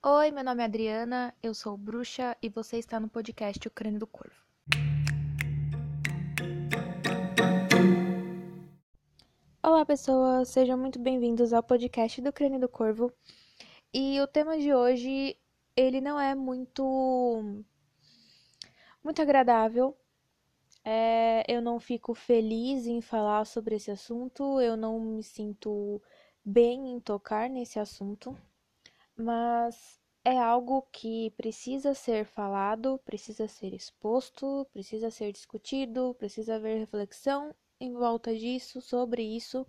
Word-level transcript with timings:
Oi, 0.00 0.30
meu 0.30 0.44
nome 0.44 0.62
é 0.62 0.66
Adriana, 0.66 1.34
eu 1.42 1.52
sou 1.52 1.76
bruxa 1.76 2.36
e 2.40 2.48
você 2.48 2.78
está 2.78 3.00
no 3.00 3.08
podcast 3.08 3.66
O 3.66 3.70
Crânio 3.70 3.98
do 3.98 4.06
Corvo. 4.06 4.40
Olá, 9.60 9.84
pessoas, 9.84 10.50
sejam 10.50 10.78
muito 10.78 11.00
bem-vindos 11.00 11.52
ao 11.52 11.64
podcast 11.64 12.22
do 12.22 12.32
Crânio 12.32 12.60
do 12.60 12.68
Corvo. 12.68 13.12
E 13.92 14.20
o 14.20 14.28
tema 14.28 14.56
de 14.56 14.72
hoje, 14.72 15.36
ele 15.74 16.00
não 16.00 16.18
é 16.18 16.32
muito 16.32 17.64
muito 19.02 19.20
agradável. 19.20 19.96
É, 20.84 21.42
eu 21.52 21.60
não 21.60 21.80
fico 21.80 22.14
feliz 22.14 22.86
em 22.86 23.00
falar 23.00 23.44
sobre 23.46 23.74
esse 23.74 23.90
assunto, 23.90 24.60
eu 24.60 24.76
não 24.76 25.00
me 25.00 25.24
sinto 25.24 26.00
bem 26.44 26.92
em 26.92 27.00
tocar 27.00 27.50
nesse 27.50 27.80
assunto, 27.80 28.38
mas 29.18 30.00
é 30.24 30.38
algo 30.38 30.82
que 30.92 31.30
precisa 31.32 31.94
ser 31.94 32.24
falado, 32.24 33.00
precisa 33.04 33.48
ser 33.48 33.74
exposto, 33.74 34.66
precisa 34.72 35.10
ser 35.10 35.32
discutido, 35.32 36.14
precisa 36.18 36.56
haver 36.56 36.78
reflexão 36.78 37.54
em 37.80 37.92
volta 37.92 38.36
disso, 38.36 38.80
sobre 38.80 39.22
isso, 39.22 39.66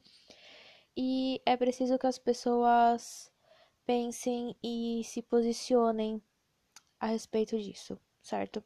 e 0.96 1.42
é 1.46 1.56
preciso 1.58 1.98
que 1.98 2.08
as 2.08 2.20
pessoas 2.20 3.32
pensem 3.86 4.56
e 4.64 5.02
se 5.06 5.22
posicionem 5.22 6.22
a 7.00 7.08
respeito 7.08 7.58
disso, 7.58 8.00
certo? 8.22 8.64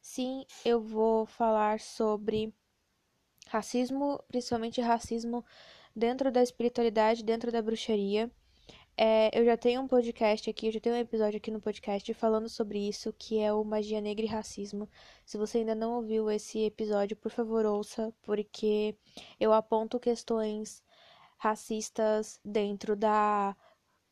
Sim, 0.00 0.46
eu 0.64 0.80
vou 0.80 1.26
falar 1.26 1.80
sobre 1.80 2.54
racismo, 3.48 4.22
principalmente 4.28 4.80
racismo 4.80 5.44
dentro 5.94 6.30
da 6.32 6.42
espiritualidade, 6.42 7.24
dentro 7.24 7.52
da 7.52 7.62
bruxaria. 7.62 8.30
É, 9.00 9.30
eu 9.38 9.44
já 9.44 9.56
tenho 9.56 9.80
um 9.80 9.86
podcast 9.86 10.50
aqui, 10.50 10.66
eu 10.66 10.72
já 10.72 10.80
tenho 10.80 10.96
um 10.96 10.98
episódio 10.98 11.36
aqui 11.36 11.50
no 11.52 11.60
podcast 11.60 12.12
falando 12.14 12.48
sobre 12.48 12.80
isso, 12.88 13.12
que 13.12 13.38
é 13.38 13.52
o 13.52 13.64
Magia 13.64 14.00
Negra 14.00 14.24
e 14.26 14.28
Racismo. 14.28 14.88
Se 15.24 15.38
você 15.38 15.58
ainda 15.58 15.74
não 15.74 15.92
ouviu 15.92 16.28
esse 16.30 16.64
episódio, 16.64 17.16
por 17.16 17.30
favor, 17.30 17.64
ouça, 17.64 18.12
porque 18.22 18.96
eu 19.38 19.52
aponto 19.52 20.00
questões 20.00 20.82
racistas 21.36 22.40
dentro 22.44 22.96
da 22.96 23.56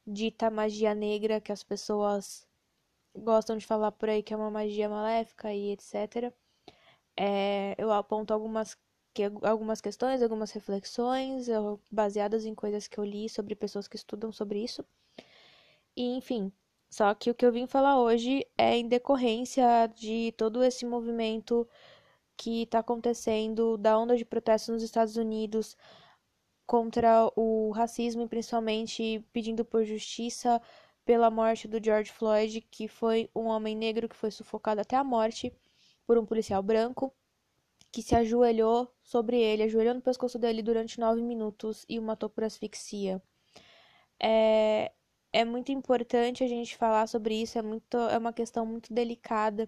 dita 0.06 0.50
magia 0.50 0.94
negra 0.94 1.40
que 1.40 1.52
as 1.52 1.64
pessoas 1.64 2.46
gostam 3.14 3.56
de 3.56 3.66
falar 3.66 3.92
por 3.92 4.08
aí 4.08 4.22
que 4.22 4.34
é 4.34 4.36
uma 4.36 4.50
magia 4.50 4.88
maléfica 4.88 5.52
e 5.52 5.72
etc. 5.72 6.32
É, 7.16 7.74
eu 7.78 7.92
aponto 7.92 8.32
algumas, 8.34 8.76
que, 9.16 9.22
algumas 9.42 9.80
questões, 9.80 10.22
algumas 10.22 10.50
reflexões 10.52 11.48
baseadas 11.90 12.44
em 12.44 12.54
coisas 12.54 12.86
que 12.86 12.98
eu 12.98 13.04
li 13.04 13.28
sobre 13.30 13.54
pessoas 13.54 13.88
que 13.88 13.96
estudam 13.96 14.30
sobre 14.30 14.62
isso. 14.62 14.84
E, 15.96 16.16
enfim, 16.18 16.52
só 16.90 17.14
que 17.14 17.30
o 17.30 17.34
que 17.34 17.46
eu 17.46 17.50
vim 17.50 17.66
falar 17.66 17.98
hoje 17.98 18.46
é 18.58 18.76
em 18.76 18.86
decorrência 18.86 19.86
de 19.94 20.32
todo 20.36 20.62
esse 20.62 20.84
movimento 20.84 21.66
que 22.36 22.64
está 22.64 22.80
acontecendo 22.80 23.78
da 23.78 23.98
onda 23.98 24.16
de 24.16 24.24
protestos 24.24 24.74
nos 24.74 24.82
Estados 24.82 25.16
Unidos 25.16 25.76
contra 26.66 27.32
o 27.34 27.70
racismo 27.70 28.22
e 28.22 28.28
principalmente 28.28 29.24
pedindo 29.32 29.64
por 29.64 29.82
justiça 29.84 30.60
pela 31.06 31.30
morte 31.30 31.66
do 31.66 31.82
George 31.82 32.12
Floyd, 32.12 32.60
que 32.70 32.86
foi 32.86 33.30
um 33.34 33.46
homem 33.46 33.74
negro 33.74 34.08
que 34.08 34.16
foi 34.16 34.30
sufocado 34.30 34.80
até 34.82 34.96
a 34.96 35.04
morte 35.04 35.50
por 36.06 36.18
um 36.18 36.26
policial 36.26 36.62
branco, 36.62 37.14
que 37.96 38.02
se 38.02 38.14
ajoelhou 38.14 38.94
sobre 39.02 39.40
ele, 39.40 39.62
ajoelhou 39.62 39.94
no 39.94 40.02
pescoço 40.02 40.38
dele 40.38 40.62
durante 40.62 41.00
nove 41.00 41.22
minutos 41.22 41.86
e 41.88 41.98
o 41.98 42.02
matou 42.02 42.28
por 42.28 42.44
asfixia. 42.44 43.22
É, 44.22 44.92
é 45.32 45.46
muito 45.46 45.72
importante 45.72 46.44
a 46.44 46.46
gente 46.46 46.76
falar 46.76 47.06
sobre 47.06 47.34
isso, 47.40 47.58
é, 47.58 47.62
muito, 47.62 47.96
é 47.96 48.18
uma 48.18 48.34
questão 48.34 48.66
muito 48.66 48.92
delicada 48.92 49.66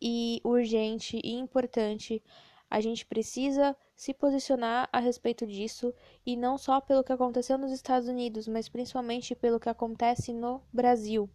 e 0.00 0.40
urgente 0.42 1.20
e 1.22 1.34
importante 1.34 2.22
a 2.70 2.80
gente 2.80 3.04
precisa 3.04 3.76
se 3.94 4.14
posicionar 4.14 4.88
a 4.90 4.98
respeito 4.98 5.46
disso 5.46 5.92
e 6.24 6.38
não 6.38 6.56
só 6.56 6.80
pelo 6.80 7.04
que 7.04 7.12
aconteceu 7.12 7.58
nos 7.58 7.70
Estados 7.70 8.08
Unidos, 8.08 8.48
mas 8.48 8.66
principalmente 8.66 9.34
pelo 9.34 9.60
que 9.60 9.68
acontece 9.68 10.32
no 10.32 10.62
Brasil. 10.72 11.28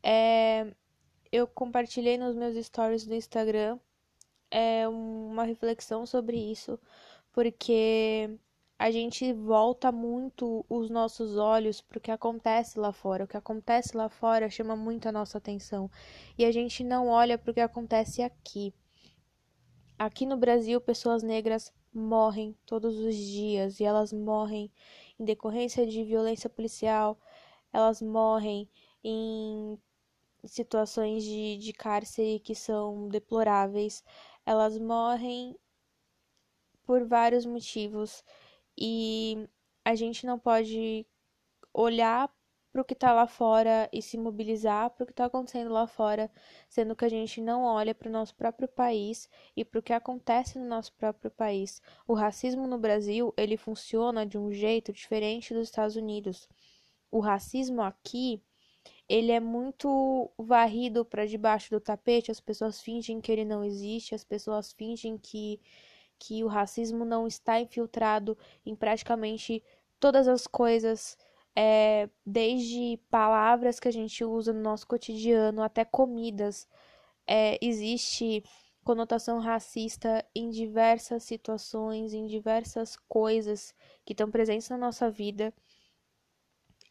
É, 0.00 0.72
eu 1.32 1.48
compartilhei 1.48 2.16
nos 2.16 2.36
meus 2.36 2.54
stories 2.64 3.04
do 3.04 3.16
Instagram 3.16 3.80
é, 4.50 4.88
uma 4.88 5.44
reflexão 5.44 6.04
sobre 6.06 6.36
isso, 6.36 6.78
porque 7.32 8.38
a 8.78 8.90
gente 8.90 9.32
volta 9.32 9.92
muito 9.92 10.64
os 10.68 10.88
nossos 10.88 11.36
olhos 11.36 11.80
para 11.80 11.98
o 11.98 12.00
que 12.00 12.10
acontece 12.10 12.78
lá 12.78 12.92
fora. 12.92 13.24
O 13.24 13.28
que 13.28 13.36
acontece 13.36 13.96
lá 13.96 14.08
fora 14.08 14.48
chama 14.48 14.74
muito 14.74 15.06
a 15.06 15.12
nossa 15.12 15.38
atenção 15.38 15.90
e 16.38 16.44
a 16.44 16.50
gente 16.50 16.82
não 16.82 17.08
olha 17.08 17.36
para 17.36 17.50
o 17.50 17.54
que 17.54 17.60
acontece 17.60 18.22
aqui. 18.22 18.72
Aqui 19.98 20.24
no 20.24 20.36
Brasil, 20.38 20.80
pessoas 20.80 21.22
negras 21.22 21.70
morrem 21.92 22.56
todos 22.64 22.98
os 22.98 23.14
dias 23.14 23.80
e 23.80 23.84
elas 23.84 24.14
morrem 24.14 24.72
em 25.18 25.24
decorrência 25.26 25.86
de 25.86 26.02
violência 26.02 26.48
policial, 26.48 27.18
elas 27.70 28.00
morrem 28.00 28.66
em 29.04 29.78
situações 30.44 31.22
de, 31.22 31.58
de 31.58 31.72
cárcere 31.72 32.40
que 32.40 32.54
são 32.54 33.08
deploráveis, 33.08 34.02
elas 34.50 34.76
morrem 34.76 35.56
por 36.82 37.04
vários 37.06 37.46
motivos 37.46 38.24
e 38.76 39.48
a 39.84 39.94
gente 39.94 40.26
não 40.26 40.40
pode 40.40 41.06
olhar 41.72 42.28
para 42.72 42.82
o 42.82 42.84
que 42.84 42.94
está 42.94 43.12
lá 43.12 43.28
fora 43.28 43.88
e 43.92 44.02
se 44.02 44.18
mobilizar 44.18 44.90
para 44.90 45.04
o 45.04 45.06
que 45.06 45.12
está 45.12 45.26
acontecendo 45.26 45.70
lá 45.70 45.86
fora, 45.86 46.28
sendo 46.68 46.96
que 46.96 47.04
a 47.04 47.08
gente 47.08 47.40
não 47.40 47.62
olha 47.62 47.94
para 47.94 48.08
o 48.08 48.12
nosso 48.12 48.34
próprio 48.34 48.66
país 48.66 49.28
e 49.56 49.64
para 49.64 49.78
o 49.78 49.82
que 49.82 49.92
acontece 49.92 50.58
no 50.58 50.66
nosso 50.66 50.92
próprio 50.94 51.30
país. 51.30 51.80
O 52.04 52.14
racismo 52.14 52.66
no 52.66 52.76
Brasil 52.76 53.32
ele 53.36 53.56
funciona 53.56 54.26
de 54.26 54.36
um 54.36 54.52
jeito 54.52 54.92
diferente 54.92 55.54
dos 55.54 55.68
Estados 55.68 55.94
Unidos. 55.94 56.48
O 57.08 57.20
racismo 57.20 57.82
aqui 57.82 58.42
ele 59.10 59.32
é 59.32 59.40
muito 59.40 60.30
varrido 60.38 61.04
para 61.04 61.26
debaixo 61.26 61.68
do 61.68 61.80
tapete, 61.80 62.30
as 62.30 62.38
pessoas 62.38 62.80
fingem 62.80 63.20
que 63.20 63.32
ele 63.32 63.44
não 63.44 63.64
existe, 63.64 64.14
as 64.14 64.22
pessoas 64.22 64.72
fingem 64.72 65.18
que, 65.18 65.60
que 66.16 66.44
o 66.44 66.46
racismo 66.46 67.04
não 67.04 67.26
está 67.26 67.60
infiltrado 67.60 68.38
em 68.64 68.76
praticamente 68.76 69.64
todas 69.98 70.28
as 70.28 70.46
coisas 70.46 71.18
é, 71.56 72.08
desde 72.24 73.00
palavras 73.10 73.80
que 73.80 73.88
a 73.88 73.92
gente 73.92 74.24
usa 74.24 74.52
no 74.52 74.60
nosso 74.60 74.86
cotidiano 74.86 75.60
até 75.60 75.84
comidas. 75.84 76.68
É, 77.26 77.58
existe 77.60 78.44
conotação 78.84 79.40
racista 79.40 80.24
em 80.32 80.50
diversas 80.50 81.24
situações, 81.24 82.14
em 82.14 82.28
diversas 82.28 82.94
coisas 83.08 83.74
que 84.04 84.12
estão 84.12 84.30
presentes 84.30 84.68
na 84.68 84.78
nossa 84.78 85.10
vida. 85.10 85.52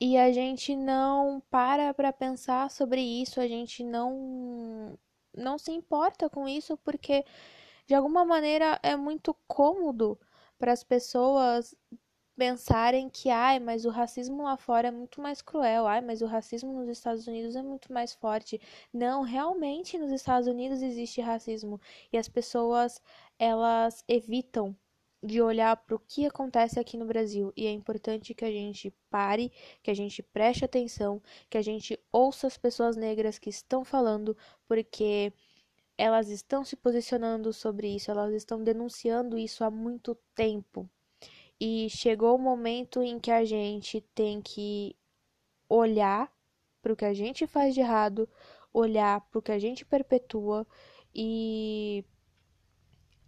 E 0.02 0.18
a 0.18 0.32
gente 0.32 0.76
não 0.76 1.42
para 1.50 1.94
para 1.94 2.12
pensar 2.14 2.70
sobre 2.72 3.02
isso, 3.02 3.40
a 3.42 3.48
gente 3.48 3.84
não 3.84 4.98
não 5.36 5.58
se 5.58 5.72
importa 5.72 6.30
com 6.30 6.48
isso 6.48 6.78
porque 6.78 7.26
de 7.88 7.96
alguma 7.96 8.26
maneira 8.26 8.80
é 8.84 8.96
muito 8.96 9.34
cômodo 9.48 10.20
para 10.58 10.72
as 10.74 10.84
pessoas 10.84 11.76
pensarem 12.38 13.10
que, 13.10 13.30
ai, 13.30 13.60
mas 13.60 13.86
o 13.86 13.90
racismo 13.90 14.44
lá 14.44 14.58
fora 14.58 14.88
é 14.90 14.92
muito 14.92 15.22
mais 15.22 15.42
cruel, 15.42 15.88
ai, 15.88 16.02
mas 16.02 16.22
o 16.22 16.26
racismo 16.28 16.74
nos 16.74 16.90
Estados 16.90 17.28
Unidos 17.28 17.56
é 17.56 17.62
muito 17.64 17.92
mais 17.94 18.14
forte. 18.14 18.62
Não, 18.94 19.24
realmente 19.24 19.98
nos 20.00 20.12
Estados 20.12 20.48
Unidos 20.48 20.82
existe 20.82 21.22
racismo 21.22 21.80
e 22.14 22.18
as 22.18 22.30
pessoas 22.30 23.02
elas 23.40 24.04
evitam 24.08 24.76
de 25.22 25.42
olhar 25.42 25.76
para 25.76 25.96
o 25.96 26.00
que 26.00 26.26
acontece 26.26 26.80
aqui 26.80 26.98
no 26.98 27.06
Brasil 27.06 27.52
e 27.56 27.68
é 27.68 27.72
importante 27.72 28.34
que 28.34 28.46
a 28.46 28.52
gente 28.52 28.94
pare, 29.10 29.52
que 29.84 29.92
a 29.92 29.94
gente 29.94 30.24
preste 30.24 30.64
atenção, 30.64 31.22
que 31.50 31.58
a 31.58 31.62
gente 31.62 32.00
ouça 32.12 32.48
as 32.48 32.58
pessoas 32.58 32.96
negras 32.96 33.38
que 33.38 33.50
estão 33.50 33.84
falando, 33.84 34.36
porque 34.68 35.34
elas 35.98 36.30
estão 36.30 36.64
se 36.64 36.78
posicionando 36.78 37.52
sobre 37.52 37.94
isso, 37.94 38.10
elas 38.10 38.34
estão 38.34 38.64
denunciando 38.64 39.38
isso 39.38 39.64
há 39.66 39.70
muito 39.70 40.16
tempo. 40.34 40.90
E 41.60 41.90
chegou 41.90 42.36
o 42.36 42.40
momento 42.40 43.04
em 43.04 43.20
que 43.20 43.32
a 43.32 43.44
gente 43.44 44.00
tem 44.16 44.42
que 44.42 44.96
olhar 45.68 46.32
para 46.82 46.94
o 46.94 46.96
que 46.96 47.04
a 47.04 47.14
gente 47.14 47.46
faz 47.46 47.74
de 47.74 47.82
errado, 47.82 48.30
olhar 48.74 49.20
para 49.30 49.40
o 49.40 49.42
que 49.42 49.52
a 49.52 49.60
gente 49.60 49.84
perpetua 49.86 50.66
e 51.14 52.06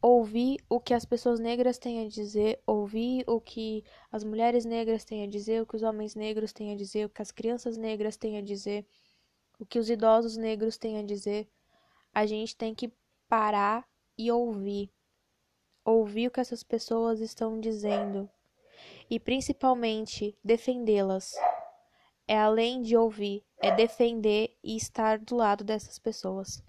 ouvir 0.02 0.58
o 0.70 0.80
que 0.80 0.94
as 0.94 1.06
pessoas 1.06 1.40
negras 1.40 1.78
têm 1.78 2.06
a 2.06 2.08
dizer, 2.08 2.62
ouvir 2.66 3.24
o 3.28 3.40
que 3.40 3.84
as 4.12 4.24
mulheres 4.24 4.66
negras 4.66 5.04
têm 5.06 5.24
a 5.24 5.28
dizer, 5.28 5.62
o 5.62 5.66
que 5.66 5.76
os 5.76 5.84
homens 5.84 6.16
negros 6.16 6.52
têm 6.52 6.72
a 6.72 6.76
dizer, 6.76 7.06
o 7.06 7.10
que 7.10 7.22
as 7.22 7.32
crianças 7.32 7.78
negras 7.78 8.18
têm 8.18 8.38
a 8.38 8.42
dizer, 8.42 8.86
o 9.60 9.66
que 9.66 9.80
os 9.80 9.90
idosos 9.90 10.38
negros 10.38 10.78
têm 10.78 10.98
a 10.98 11.04
dizer. 11.04 11.48
A 12.14 12.26
gente 12.26 12.56
tem 12.56 12.74
que 12.74 12.92
parar 13.28 13.88
e 14.18 14.32
ouvir 14.32 14.92
ouvir 15.84 16.28
o 16.28 16.32
que 16.32 16.40
essas 16.40 16.64
pessoas 16.64 17.20
estão 17.20 17.60
dizendo 17.60 18.30
e 19.10 19.20
principalmente 19.20 20.38
defendê-las. 20.44 21.34
É 22.28 22.38
além 22.38 22.82
de 22.82 22.96
ouvir, 22.96 23.44
é 23.58 23.72
defender 23.72 24.56
e 24.64 24.78
estar 24.78 25.20
do 25.20 25.36
lado 25.36 25.64
dessas 25.64 26.00
pessoas. 26.00 26.64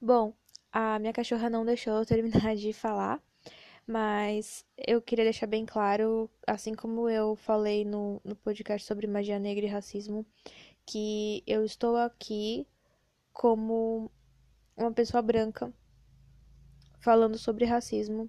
Bom, 0.00 0.34
a 0.78 0.98
minha 0.98 1.12
cachorra 1.12 1.48
não 1.48 1.64
deixou 1.64 1.94
eu 1.94 2.04
terminar 2.04 2.54
de 2.54 2.70
falar, 2.70 3.18
mas 3.86 4.62
eu 4.76 5.00
queria 5.00 5.24
deixar 5.24 5.46
bem 5.46 5.64
claro, 5.64 6.28
assim 6.46 6.74
como 6.74 7.08
eu 7.08 7.34
falei 7.34 7.82
no, 7.82 8.20
no 8.22 8.36
podcast 8.36 8.86
sobre 8.86 9.06
magia 9.06 9.38
negra 9.38 9.64
e 9.64 9.68
racismo, 9.70 10.26
que 10.84 11.42
eu 11.46 11.64
estou 11.64 11.96
aqui 11.96 12.66
como 13.32 14.10
uma 14.76 14.92
pessoa 14.92 15.22
branca 15.22 15.72
falando 17.00 17.38
sobre 17.38 17.64
racismo, 17.64 18.28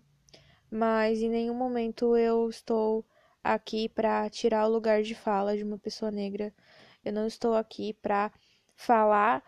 mas 0.71 1.21
em 1.21 1.29
nenhum 1.29 1.53
momento 1.53 2.15
eu 2.15 2.49
estou 2.49 3.05
aqui 3.43 3.89
para 3.89 4.29
tirar 4.29 4.65
o 4.67 4.71
lugar 4.71 5.03
de 5.03 5.15
fala 5.15 5.57
de 5.57 5.65
uma 5.65 5.77
pessoa 5.77 6.11
negra. 6.11 6.53
Eu 7.03 7.11
não 7.11 7.27
estou 7.27 7.55
aqui 7.55 7.93
para 7.93 8.31
falar 8.73 9.43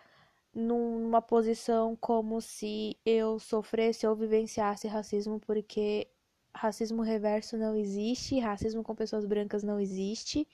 numa 0.54 1.22
posição 1.22 1.96
como 1.96 2.42
se 2.42 2.98
eu 3.06 3.40
sofresse 3.40 4.08
ou 4.08 4.16
vivenciasse 4.16 4.88
racismo, 4.88 5.40
porque 5.40 6.08
racismo 6.54 7.02
reverso 7.02 7.58
não 7.58 7.76
existe, 7.76 8.40
racismo 8.40 8.84
com 8.84 8.96
pessoas 8.96 9.26
brancas 9.26 9.64
não 9.64 9.80
existe. 9.80 10.48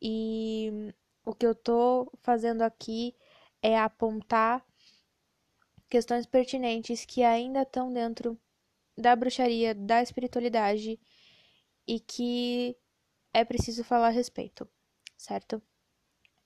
E 0.00 0.92
o 1.24 1.34
que 1.34 1.46
eu 1.46 1.54
tô 1.54 2.10
fazendo 2.22 2.62
aqui 2.62 3.14
é 3.62 3.78
apontar 3.78 4.64
questões 5.88 6.26
pertinentes 6.26 7.04
que 7.04 7.22
ainda 7.22 7.62
estão 7.62 7.92
dentro 7.92 8.38
da 8.96 9.14
bruxaria, 9.14 9.74
da 9.74 10.02
espiritualidade 10.02 10.98
e 11.86 12.00
que 12.00 12.76
é 13.32 13.44
preciso 13.44 13.84
falar 13.84 14.08
a 14.08 14.10
respeito, 14.10 14.68
certo? 15.16 15.62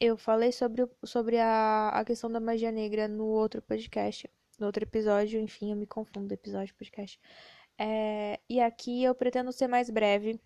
Eu 0.00 0.16
falei 0.16 0.50
sobre, 0.50 0.88
sobre 1.04 1.38
a, 1.38 1.90
a 1.90 2.04
questão 2.04 2.30
da 2.32 2.40
magia 2.40 2.72
negra 2.72 3.06
no 3.06 3.26
outro 3.26 3.60
podcast, 3.60 4.28
no 4.58 4.66
outro 4.66 4.82
episódio, 4.82 5.38
enfim, 5.40 5.70
eu 5.72 5.76
me 5.76 5.86
confundo, 5.86 6.32
episódio, 6.32 6.74
podcast. 6.74 7.20
É, 7.78 8.40
e 8.48 8.60
aqui 8.60 9.04
eu 9.04 9.14
pretendo 9.14 9.52
ser 9.52 9.68
mais 9.68 9.90
breve. 9.90 10.40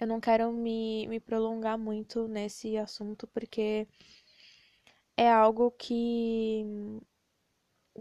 Eu 0.00 0.06
não 0.06 0.20
quero 0.20 0.52
me, 0.52 1.06
me 1.08 1.20
prolongar 1.20 1.76
muito 1.78 2.26
nesse 2.28 2.76
assunto, 2.78 3.26
porque 3.26 3.86
é 5.16 5.30
algo 5.30 5.70
que, 5.72 6.64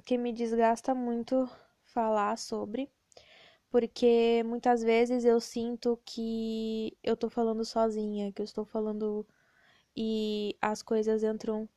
que 0.05 0.17
me 0.17 0.31
desgasta 0.31 0.95
muito 0.95 1.49
falar 1.83 2.38
sobre 2.38 2.89
porque 3.69 4.44
muitas 4.45 4.81
vezes 4.81 5.25
eu 5.25 5.39
sinto 5.39 5.99
que 6.05 6.97
eu 7.03 7.17
tô 7.17 7.29
falando 7.29 7.65
sozinha, 7.65 8.31
que 8.31 8.41
eu 8.41 8.45
estou 8.45 8.65
falando 8.65 9.27
e 9.97 10.55
as 10.61 10.83
coisas 10.83 11.23
entram 11.23 11.69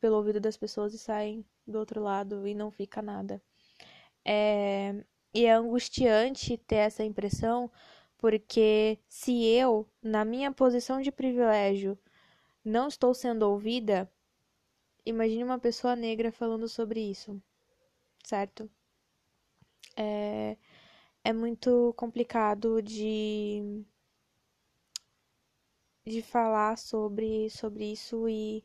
pelo 0.00 0.16
ouvido 0.16 0.40
das 0.40 0.56
pessoas 0.56 0.94
e 0.94 0.98
saem 0.98 1.44
do 1.66 1.78
outro 1.78 2.02
lado 2.02 2.46
e 2.46 2.54
não 2.54 2.70
fica 2.70 3.02
nada. 3.02 3.42
É... 4.24 5.04
E 5.34 5.44
é 5.46 5.52
angustiante 5.52 6.56
ter 6.58 6.76
essa 6.76 7.04
impressão, 7.04 7.70
porque 8.18 8.98
se 9.08 9.44
eu, 9.46 9.88
na 10.02 10.24
minha 10.24 10.52
posição 10.52 11.00
de 11.02 11.12
privilégio, 11.12 11.98
não 12.64 12.88
estou 12.88 13.14
sendo 13.14 13.44
ouvida, 13.44 14.10
imagine 15.06 15.44
uma 15.44 15.58
pessoa 15.58 15.96
negra 15.96 16.32
falando 16.32 16.68
sobre 16.68 17.00
isso, 17.00 17.42
certo? 18.24 18.70
É 19.96 20.56
é 21.24 21.32
muito 21.32 21.92
complicado 21.96 22.80
de 22.82 23.84
de 26.08 26.22
falar 26.22 26.76
sobre 26.78 27.50
sobre 27.50 27.92
isso 27.92 28.28
e 28.28 28.64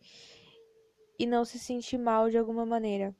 e 1.17 1.25
não 1.25 1.45
se 1.45 1.59
sentir 1.59 1.97
mal 1.97 2.29
de 2.29 2.37
alguma 2.37 2.65
maneira. 2.65 3.15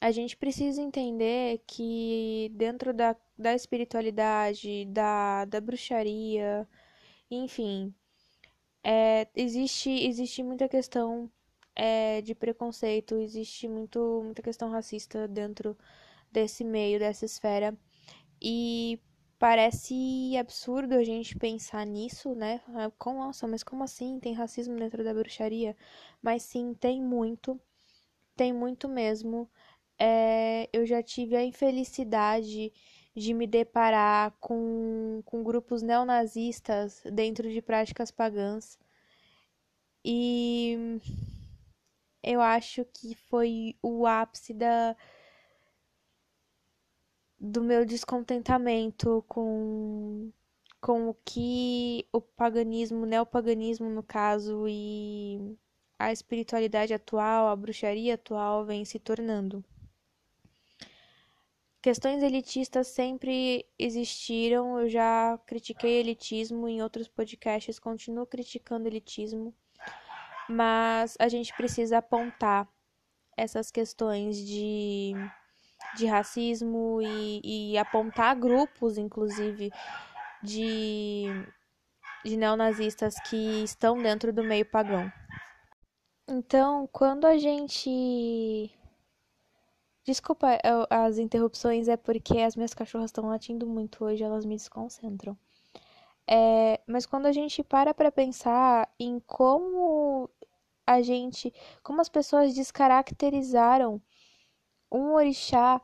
A 0.00 0.10
gente 0.10 0.36
precisa 0.36 0.82
entender 0.82 1.62
que 1.66 2.50
dentro 2.54 2.92
da, 2.92 3.16
da 3.38 3.54
espiritualidade, 3.54 4.84
da, 4.86 5.44
da 5.46 5.60
bruxaria, 5.60 6.68
enfim, 7.30 7.94
é, 8.82 9.26
existe, 9.34 9.90
existe 9.90 10.42
muita 10.42 10.68
questão 10.68 11.30
é, 11.74 12.20
de 12.22 12.34
preconceito, 12.34 13.16
existe 13.16 13.68
muito, 13.68 14.22
muita 14.24 14.42
questão 14.42 14.70
racista 14.70 15.26
dentro 15.28 15.76
desse 16.30 16.64
meio, 16.64 16.98
dessa 16.98 17.24
esfera. 17.24 17.76
E 18.42 19.00
parece 19.44 20.34
absurdo 20.38 20.94
a 20.94 21.04
gente 21.04 21.36
pensar 21.36 21.84
nisso, 21.84 22.34
né? 22.34 22.62
Ah, 22.68 22.90
como, 22.98 23.18
nossa, 23.18 23.46
mas 23.46 23.62
como 23.62 23.84
assim? 23.84 24.18
Tem 24.18 24.32
racismo 24.32 24.74
dentro 24.78 25.04
da 25.04 25.12
bruxaria? 25.12 25.76
Mas 26.22 26.42
sim, 26.44 26.72
tem 26.72 26.98
muito. 27.02 27.60
Tem 28.36 28.52
muito 28.52 28.88
mesmo. 28.88 29.50
É, 29.98 30.68
eu 30.72 30.86
já 30.86 31.02
tive 31.02 31.36
a 31.36 31.44
infelicidade 31.44 32.72
de 33.16 33.34
me 33.34 33.46
deparar 33.46 34.32
com, 34.40 35.22
com 35.26 35.44
grupos 35.44 35.82
neonazistas 35.82 37.02
dentro 37.12 37.50
de 37.50 37.62
práticas 37.62 38.10
pagãs. 38.10 38.78
E 40.04 40.76
eu 42.22 42.40
acho 42.40 42.84
que 42.86 43.14
foi 43.14 43.76
o 43.82 44.06
ápice 44.06 44.54
da, 44.54 44.96
do 47.44 47.62
meu 47.62 47.84
descontentamento 47.84 49.22
com, 49.28 50.32
com 50.80 51.10
o 51.10 51.14
que 51.24 52.06
o 52.10 52.20
paganismo, 52.20 53.02
o 53.02 53.06
neopaganismo 53.06 53.90
no 53.90 54.02
caso, 54.02 54.66
e 54.66 55.56
a 55.98 56.10
espiritualidade 56.10 56.94
atual, 56.94 57.48
a 57.48 57.56
bruxaria 57.56 58.14
atual 58.14 58.64
vem 58.64 58.84
se 58.84 58.98
tornando. 58.98 59.62
Questões 61.82 62.22
elitistas 62.22 62.86
sempre 62.86 63.66
existiram, 63.78 64.80
eu 64.80 64.88
já 64.88 65.38
critiquei 65.46 66.00
elitismo 66.00 66.66
em 66.66 66.82
outros 66.82 67.08
podcasts, 67.08 67.78
continuo 67.78 68.26
criticando 68.26 68.88
elitismo, 68.88 69.54
mas 70.48 71.14
a 71.20 71.28
gente 71.28 71.54
precisa 71.54 71.98
apontar 71.98 72.66
essas 73.36 73.70
questões 73.70 74.38
de 74.38 75.12
de 75.96 76.06
racismo 76.06 77.00
e, 77.02 77.72
e 77.72 77.78
apontar 77.78 78.34
grupos, 78.36 78.98
inclusive, 78.98 79.70
de, 80.42 81.26
de 82.24 82.36
neonazistas 82.36 83.14
que 83.28 83.64
estão 83.64 83.96
dentro 84.00 84.32
do 84.32 84.42
meio 84.42 84.66
pagão. 84.66 85.10
Então, 86.28 86.88
quando 86.92 87.26
a 87.26 87.36
gente. 87.36 88.70
Desculpa 90.04 90.58
as 90.90 91.16
interrupções, 91.16 91.88
é 91.88 91.96
porque 91.96 92.38
as 92.40 92.56
minhas 92.56 92.74
cachorras 92.74 93.06
estão 93.06 93.28
latindo 93.28 93.66
muito 93.66 94.04
hoje, 94.04 94.22
elas 94.22 94.44
me 94.44 94.54
desconcentram. 94.54 95.36
É, 96.26 96.80
mas 96.86 97.06
quando 97.06 97.26
a 97.26 97.32
gente 97.32 97.62
para 97.62 97.94
para 97.94 98.12
pensar 98.12 98.90
em 98.98 99.18
como 99.20 100.28
a 100.86 101.02
gente, 101.02 101.52
como 101.82 102.00
as 102.00 102.08
pessoas 102.08 102.54
descaracterizaram 102.54 104.00
um 104.94 105.14
orixá 105.14 105.80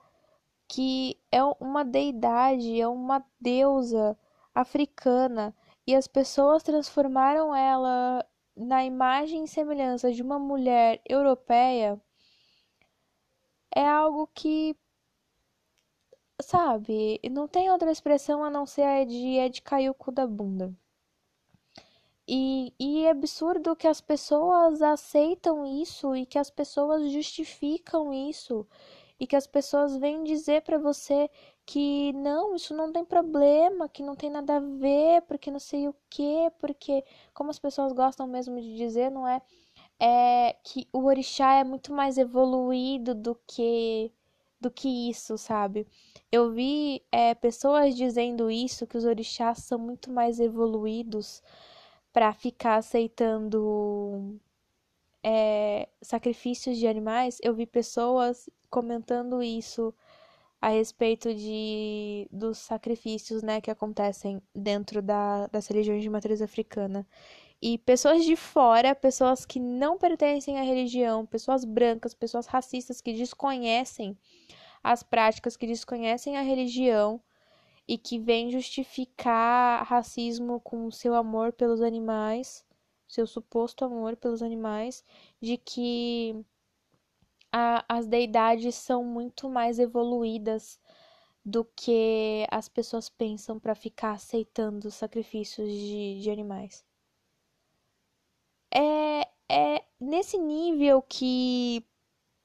que 0.68 1.18
é 1.32 1.42
uma 1.60 1.84
deidade, 1.84 2.80
é 2.80 2.86
uma 2.86 3.24
deusa 3.40 4.16
africana 4.54 5.54
e 5.86 5.94
as 5.96 6.06
pessoas 6.06 6.62
transformaram 6.62 7.54
ela 7.54 8.24
na 8.56 8.84
imagem 8.84 9.44
e 9.44 9.48
semelhança 9.48 10.12
de 10.12 10.22
uma 10.22 10.38
mulher 10.38 11.00
europeia 11.08 12.00
é 13.74 13.86
algo 13.86 14.28
que 14.34 14.76
sabe, 16.42 17.20
não 17.30 17.46
tem 17.48 17.70
outra 17.70 17.90
expressão 17.90 18.42
a 18.44 18.50
não 18.50 18.66
ser 18.66 18.82
a 18.82 19.04
de 19.04 19.38
é 19.38 19.48
de 19.48 19.62
cair 19.62 19.90
o 19.90 19.94
cu 19.94 20.10
da 20.12 20.26
bunda. 20.26 20.74
E, 22.26 22.72
e 22.78 23.04
é 23.04 23.10
absurdo 23.10 23.74
que 23.74 23.88
as 23.88 24.00
pessoas 24.00 24.80
aceitam 24.82 25.66
isso 25.66 26.14
e 26.14 26.24
que 26.24 26.38
as 26.38 26.48
pessoas 26.48 27.10
justificam 27.10 28.12
isso 28.12 28.66
e 29.20 29.26
que 29.26 29.36
as 29.36 29.46
pessoas 29.46 29.96
vêm 29.98 30.24
dizer 30.24 30.62
para 30.62 30.78
você 30.78 31.30
que 31.66 32.12
não, 32.14 32.56
isso 32.56 32.74
não 32.74 32.90
tem 32.92 33.04
problema, 33.04 33.88
que 33.88 34.02
não 34.02 34.16
tem 34.16 34.30
nada 34.30 34.56
a 34.56 34.60
ver, 34.60 35.22
porque 35.28 35.50
não 35.50 35.60
sei 35.60 35.86
o 35.88 35.94
quê, 36.08 36.50
porque 36.58 37.04
como 37.34 37.50
as 37.50 37.58
pessoas 37.58 37.92
gostam 37.92 38.26
mesmo 38.26 38.60
de 38.60 38.74
dizer, 38.76 39.10
não 39.10 39.28
é, 39.28 39.42
é 40.00 40.56
que 40.64 40.88
o 40.92 41.04
orixá 41.04 41.54
é 41.56 41.64
muito 41.64 41.92
mais 41.92 42.18
evoluído 42.18 43.14
do 43.14 43.38
que 43.46 44.12
do 44.60 44.70
que 44.70 44.88
isso, 45.10 45.38
sabe? 45.38 45.86
Eu 46.30 46.52
vi 46.52 47.02
é, 47.10 47.34
pessoas 47.34 47.96
dizendo 47.96 48.50
isso, 48.50 48.86
que 48.86 48.96
os 48.96 49.04
orixás 49.06 49.58
são 49.60 49.78
muito 49.78 50.10
mais 50.10 50.38
evoluídos 50.40 51.42
para 52.12 52.32
ficar 52.34 52.76
aceitando 52.76 54.38
é, 55.22 55.88
sacrifícios 56.02 56.78
de 56.78 56.86
animais, 56.86 57.38
eu 57.42 57.54
vi 57.54 57.66
pessoas 57.66 58.48
comentando 58.70 59.42
isso 59.42 59.94
a 60.60 60.68
respeito 60.68 61.34
de 61.34 62.28
dos 62.30 62.58
sacrifícios, 62.58 63.42
né, 63.42 63.60
que 63.60 63.70
acontecem 63.70 64.42
dentro 64.54 65.00
da, 65.00 65.46
das 65.48 65.66
religiões 65.66 66.02
de 66.02 66.10
matriz 66.10 66.42
africana. 66.42 67.06
E 67.62 67.78
pessoas 67.78 68.24
de 68.24 68.36
fora, 68.36 68.94
pessoas 68.94 69.44
que 69.44 69.60
não 69.60 69.98
pertencem 69.98 70.58
à 70.58 70.62
religião, 70.62 71.26
pessoas 71.26 71.64
brancas, 71.64 72.14
pessoas 72.14 72.46
racistas 72.46 73.00
que 73.00 73.12
desconhecem 73.12 74.16
as 74.82 75.02
práticas, 75.02 75.56
que 75.56 75.66
desconhecem 75.66 76.36
a 76.38 76.42
religião 76.42 77.20
e 77.86 77.98
que 77.98 78.18
vêm 78.18 78.50
justificar 78.50 79.84
racismo 79.84 80.60
com 80.60 80.90
seu 80.90 81.14
amor 81.14 81.52
pelos 81.52 81.82
animais, 81.82 82.64
seu 83.10 83.26
suposto 83.26 83.84
amor 83.84 84.16
pelos 84.16 84.42
animais, 84.42 85.04
de 85.40 85.56
que 85.56 86.44
a, 87.52 87.84
as 87.88 88.06
deidades 88.06 88.74
são 88.76 89.04
muito 89.04 89.48
mais 89.48 89.78
evoluídas 89.78 90.78
do 91.44 91.64
que 91.64 92.46
as 92.50 92.68
pessoas 92.68 93.08
pensam 93.08 93.58
para 93.58 93.74
ficar 93.74 94.12
aceitando 94.12 94.90
sacrifícios 94.90 95.68
de, 95.68 96.20
de 96.20 96.30
animais. 96.30 96.84
É, 98.72 99.28
é 99.48 99.84
nesse 99.98 100.38
nível 100.38 101.02
que, 101.02 101.84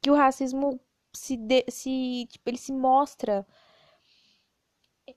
que 0.01 0.09
o 0.09 0.15
racismo 0.15 0.79
se, 1.13 1.37
de, 1.37 1.63
se 1.69 2.27
tipo, 2.31 2.49
ele 2.49 2.57
se 2.57 2.73
mostra 2.73 3.45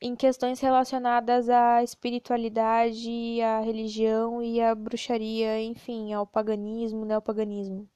em 0.01 0.15
questões 0.15 0.61
relacionadas 0.61 1.49
à 1.49 1.83
espiritualidade, 1.83 3.41
à 3.43 3.61
religião 3.61 4.43
e 4.43 4.61
à 4.61 4.75
bruxaria, 4.75 5.61
enfim, 5.63 6.13
ao 6.13 6.27
paganismo, 6.27 7.05
neopaganismo. 7.05 7.89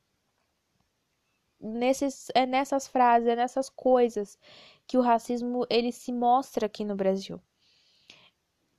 Nesses, 1.61 2.29
é 2.35 2.45
nessas 2.47 2.89
frases, 2.89 3.29
é 3.29 3.37
nessas 3.37 3.69
coisas 3.69 4.39
que 4.87 4.99
o 4.99 5.03
racismo 5.03 5.65
ele 5.71 5.93
se 5.93 6.13
mostra 6.13 6.67
aqui 6.67 6.85
no 6.85 6.97
Brasil. 6.97 7.41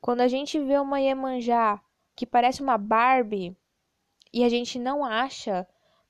Quando 0.01 0.21
a 0.21 0.27
gente 0.27 0.59
vê 0.59 0.77
uma 0.77 0.99
Iemanjá 0.99 1.81
que 2.15 2.25
parece 2.25 2.61
uma 2.61 2.77
Barbie, 2.77 3.55
e 4.33 4.43
a 4.43 4.49
gente 4.49 4.79
não 4.79 5.05
acha 5.05 5.67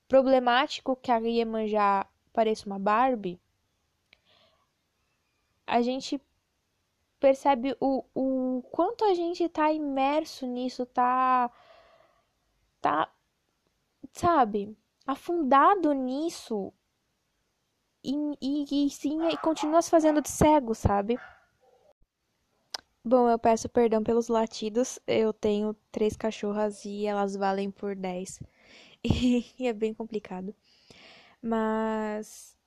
problemático 0.07 0.95
que 0.95 1.11
a 1.11 1.17
Iemanjá 1.17 2.07
pareça 2.31 2.65
uma 2.65 2.79
Barbie, 2.79 3.39
a 5.67 5.81
gente 5.81 6.19
percebe 7.23 7.73
o, 7.79 8.03
o 8.13 8.61
quanto 8.63 9.05
a 9.05 9.13
gente 9.13 9.47
tá 9.47 9.71
imerso 9.71 10.45
nisso, 10.45 10.85
tá. 10.85 11.49
tá. 12.81 13.09
sabe? 14.11 14.77
Afundado 15.07 15.93
nisso. 15.93 16.73
E, 18.03 18.13
e, 18.41 18.87
e 18.87 18.89
sim, 18.89 19.29
e 19.29 19.37
continua 19.37 19.81
se 19.81 19.89
fazendo 19.89 20.21
de 20.21 20.29
cego, 20.29 20.75
sabe? 20.75 21.17
Bom, 23.05 23.29
eu 23.29 23.39
peço 23.39 23.69
perdão 23.69 24.03
pelos 24.03 24.27
latidos. 24.27 24.99
Eu 25.07 25.31
tenho 25.31 25.73
três 25.93 26.17
cachorras 26.17 26.83
e 26.83 27.05
elas 27.05 27.37
valem 27.37 27.71
por 27.71 27.95
dez. 27.95 28.37
E 29.59 29.67
é 29.67 29.73
bem 29.73 29.93
complicado. 29.93 30.53
Mas 31.41 32.57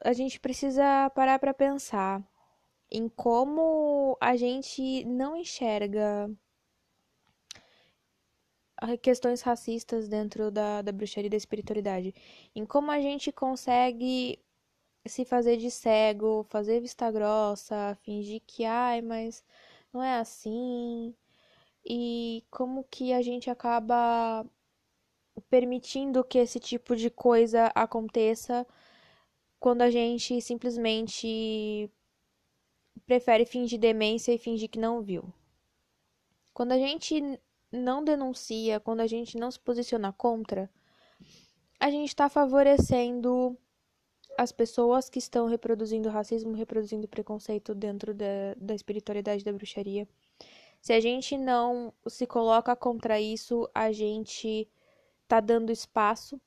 a 0.00 0.12
gente 0.12 0.38
precisa 0.40 1.10
parar 1.14 1.38
para 1.38 1.54
pensar 1.54 2.22
em 2.90 3.08
como 3.08 4.16
a 4.20 4.36
gente 4.36 5.04
não 5.04 5.36
enxerga 5.36 6.30
questões 9.02 9.42
racistas 9.42 10.08
dentro 10.08 10.50
da, 10.50 10.82
da 10.82 10.92
bruxaria 10.92 11.26
e 11.26 11.30
da 11.30 11.36
espiritualidade. 11.36 12.14
Em 12.54 12.64
como 12.64 12.90
a 12.90 13.00
gente 13.00 13.32
consegue 13.32 14.38
se 15.06 15.24
fazer 15.24 15.56
de 15.56 15.70
cego, 15.70 16.44
fazer 16.48 16.80
vista 16.80 17.10
grossa, 17.10 17.96
fingir 18.02 18.42
que, 18.46 18.64
ai, 18.64 19.02
mas 19.02 19.44
não 19.92 20.02
é 20.02 20.18
assim. 20.18 21.14
E 21.84 22.44
como 22.50 22.84
que 22.84 23.12
a 23.12 23.22
gente 23.22 23.50
acaba 23.50 24.44
permitindo 25.50 26.24
que 26.24 26.38
esse 26.38 26.60
tipo 26.60 26.96
de 26.96 27.10
coisa 27.10 27.70
aconteça 27.74 28.66
quando 29.60 29.82
a 29.82 29.90
gente 29.90 30.40
simplesmente 30.40 31.90
prefere 33.06 33.44
fingir 33.44 33.78
demência 33.78 34.32
e 34.32 34.38
fingir 34.38 34.68
que 34.68 34.78
não 34.78 35.02
viu. 35.02 35.32
Quando 36.52 36.72
a 36.72 36.78
gente 36.78 37.40
não 37.70 38.02
denuncia, 38.02 38.80
quando 38.80 39.00
a 39.00 39.06
gente 39.06 39.36
não 39.36 39.50
se 39.50 39.60
posiciona 39.60 40.12
contra, 40.12 40.70
a 41.78 41.90
gente 41.90 42.08
está 42.08 42.28
favorecendo 42.28 43.56
as 44.36 44.52
pessoas 44.52 45.08
que 45.10 45.18
estão 45.18 45.46
reproduzindo 45.46 46.08
racismo, 46.08 46.52
reproduzindo 46.52 47.08
preconceito 47.08 47.74
dentro 47.74 48.14
da, 48.14 48.54
da 48.56 48.74
espiritualidade 48.74 49.44
da 49.44 49.52
bruxaria. 49.52 50.08
Se 50.80 50.92
a 50.92 51.00
gente 51.00 51.36
não 51.36 51.92
se 52.06 52.26
coloca 52.26 52.74
contra 52.76 53.20
isso, 53.20 53.68
a 53.74 53.90
gente 53.90 54.68
tá 55.26 55.40
dando 55.40 55.72
espaço 55.72 56.40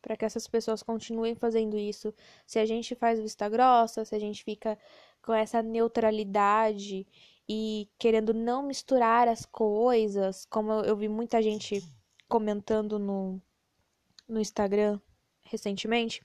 para 0.00 0.16
que 0.16 0.24
essas 0.24 0.48
pessoas 0.48 0.82
continuem 0.82 1.34
fazendo 1.34 1.76
isso. 1.76 2.14
Se 2.46 2.58
a 2.58 2.64
gente 2.64 2.94
faz 2.94 3.20
vista 3.20 3.48
grossa, 3.48 4.04
se 4.04 4.14
a 4.14 4.18
gente 4.18 4.42
fica 4.42 4.78
com 5.28 5.34
essa 5.34 5.62
neutralidade 5.62 7.06
e 7.46 7.86
querendo 7.98 8.32
não 8.32 8.62
misturar 8.62 9.28
as 9.28 9.44
coisas, 9.44 10.46
como 10.46 10.72
eu, 10.72 10.84
eu 10.86 10.96
vi 10.96 11.06
muita 11.06 11.42
gente 11.42 11.82
comentando 12.26 12.98
no, 12.98 13.38
no 14.26 14.40
Instagram 14.40 14.98
recentemente, 15.42 16.22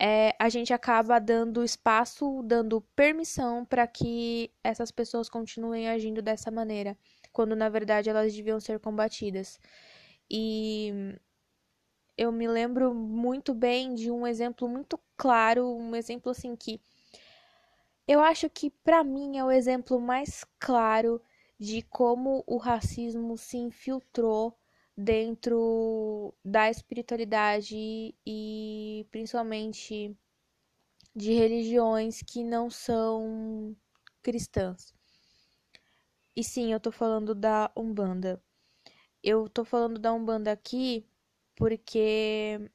é, 0.00 0.34
a 0.38 0.48
gente 0.48 0.72
acaba 0.72 1.18
dando 1.18 1.62
espaço, 1.62 2.42
dando 2.44 2.80
permissão 2.96 3.62
para 3.62 3.86
que 3.86 4.50
essas 4.64 4.90
pessoas 4.90 5.28
continuem 5.28 5.90
agindo 5.90 6.22
dessa 6.22 6.50
maneira, 6.50 6.96
quando 7.30 7.54
na 7.54 7.68
verdade 7.68 8.08
elas 8.08 8.32
deviam 8.32 8.58
ser 8.58 8.80
combatidas. 8.80 9.60
E 10.30 11.14
eu 12.16 12.32
me 12.32 12.48
lembro 12.48 12.94
muito 12.94 13.52
bem 13.52 13.92
de 13.92 14.10
um 14.10 14.26
exemplo 14.26 14.66
muito 14.66 14.98
claro, 15.14 15.76
um 15.76 15.94
exemplo 15.94 16.30
assim 16.30 16.56
que 16.56 16.80
eu 18.06 18.20
acho 18.20 18.48
que 18.50 18.70
para 18.70 19.02
mim 19.02 19.38
é 19.38 19.44
o 19.44 19.50
exemplo 19.50 20.00
mais 20.00 20.44
claro 20.58 21.20
de 21.58 21.82
como 21.82 22.44
o 22.46 22.56
racismo 22.56 23.36
se 23.38 23.56
infiltrou 23.56 24.56
dentro 24.96 26.34
da 26.44 26.70
espiritualidade 26.70 28.14
e 28.26 29.06
principalmente 29.10 30.16
de 31.14 31.32
religiões 31.32 32.22
que 32.22 32.44
não 32.44 32.68
são 32.70 33.76
cristãs. 34.22 34.92
E 36.36 36.42
sim, 36.42 36.72
eu 36.72 36.80
tô 36.80 36.90
falando 36.90 37.34
da 37.34 37.70
Umbanda. 37.76 38.42
Eu 39.22 39.48
tô 39.48 39.64
falando 39.64 39.98
da 39.98 40.12
Umbanda 40.12 40.52
aqui 40.52 41.06
porque 41.54 42.70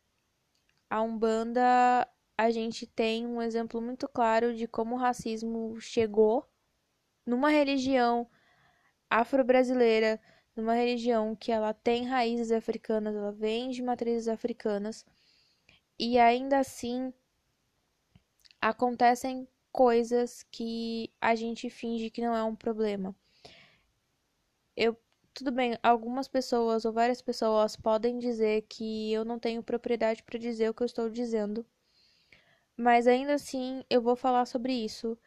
a 0.90 1.02
Umbanda 1.02 2.08
a 2.40 2.50
gente 2.52 2.88
tem 2.88 3.28
um 3.28 3.42
exemplo 3.42 3.82
muito 3.82 4.08
claro 4.08 4.56
de 4.56 4.66
como 4.66 4.96
o 4.96 4.98
racismo 4.98 5.78
chegou 5.82 6.50
numa 7.26 7.50
religião 7.50 8.26
afro-brasileira 9.10 10.22
numa 10.56 10.74
religião 10.74 11.36
que 11.36 11.52
ela 11.52 11.74
tem 11.74 12.06
raízes 12.06 12.50
africanas, 12.50 13.14
ela 13.14 13.34
vem 13.34 13.70
de 13.72 13.82
matrizes 13.82 14.30
africanas, 14.30 15.06
e 15.98 16.18
ainda 16.18 16.60
assim 16.60 17.14
acontecem 18.62 19.46
coisas 19.70 20.44
que 20.44 21.12
a 21.20 21.36
gente 21.36 21.70
finge 21.70 22.10
que 22.10 22.22
não 22.22 22.34
é 22.34 22.44
um 22.44 22.56
problema. 22.56 23.14
Eu 24.78 24.98
tudo 25.34 25.52
bem, 25.52 25.78
algumas 25.84 26.30
pessoas 26.30 26.86
ou 26.86 26.94
várias 26.94 27.22
pessoas 27.22 27.76
podem 27.76 28.18
dizer 28.18 28.62
que 28.70 29.12
eu 29.12 29.26
não 29.26 29.38
tenho 29.38 29.62
propriedade 29.62 30.24
para 30.24 30.40
dizer 30.40 30.70
o 30.70 30.74
que 30.74 30.84
eu 30.84 30.86
estou 30.86 31.10
dizendo, 31.10 31.66
mas 32.80 33.08
ainda 33.08 33.34
assim 33.34 33.84
eu 33.90 34.02
vou 34.02 34.16
falar 34.16 34.46
sobre 34.46 34.72
isso, 34.72 35.18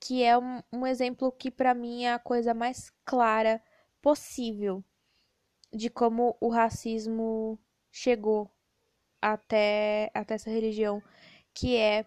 que 0.00 0.22
é 0.22 0.36
um, 0.38 0.62
um 0.72 0.86
exemplo 0.86 1.30
que 1.30 1.50
para 1.50 1.74
mim 1.74 2.04
é 2.04 2.14
a 2.14 2.18
coisa 2.18 2.54
mais 2.54 2.90
clara 3.04 3.62
possível 4.00 4.82
de 5.70 5.90
como 5.90 6.38
o 6.40 6.48
racismo 6.48 7.58
chegou 7.90 8.50
até, 9.20 10.10
até 10.14 10.34
essa 10.34 10.48
religião, 10.48 11.02
que 11.52 11.76
é 11.76 12.06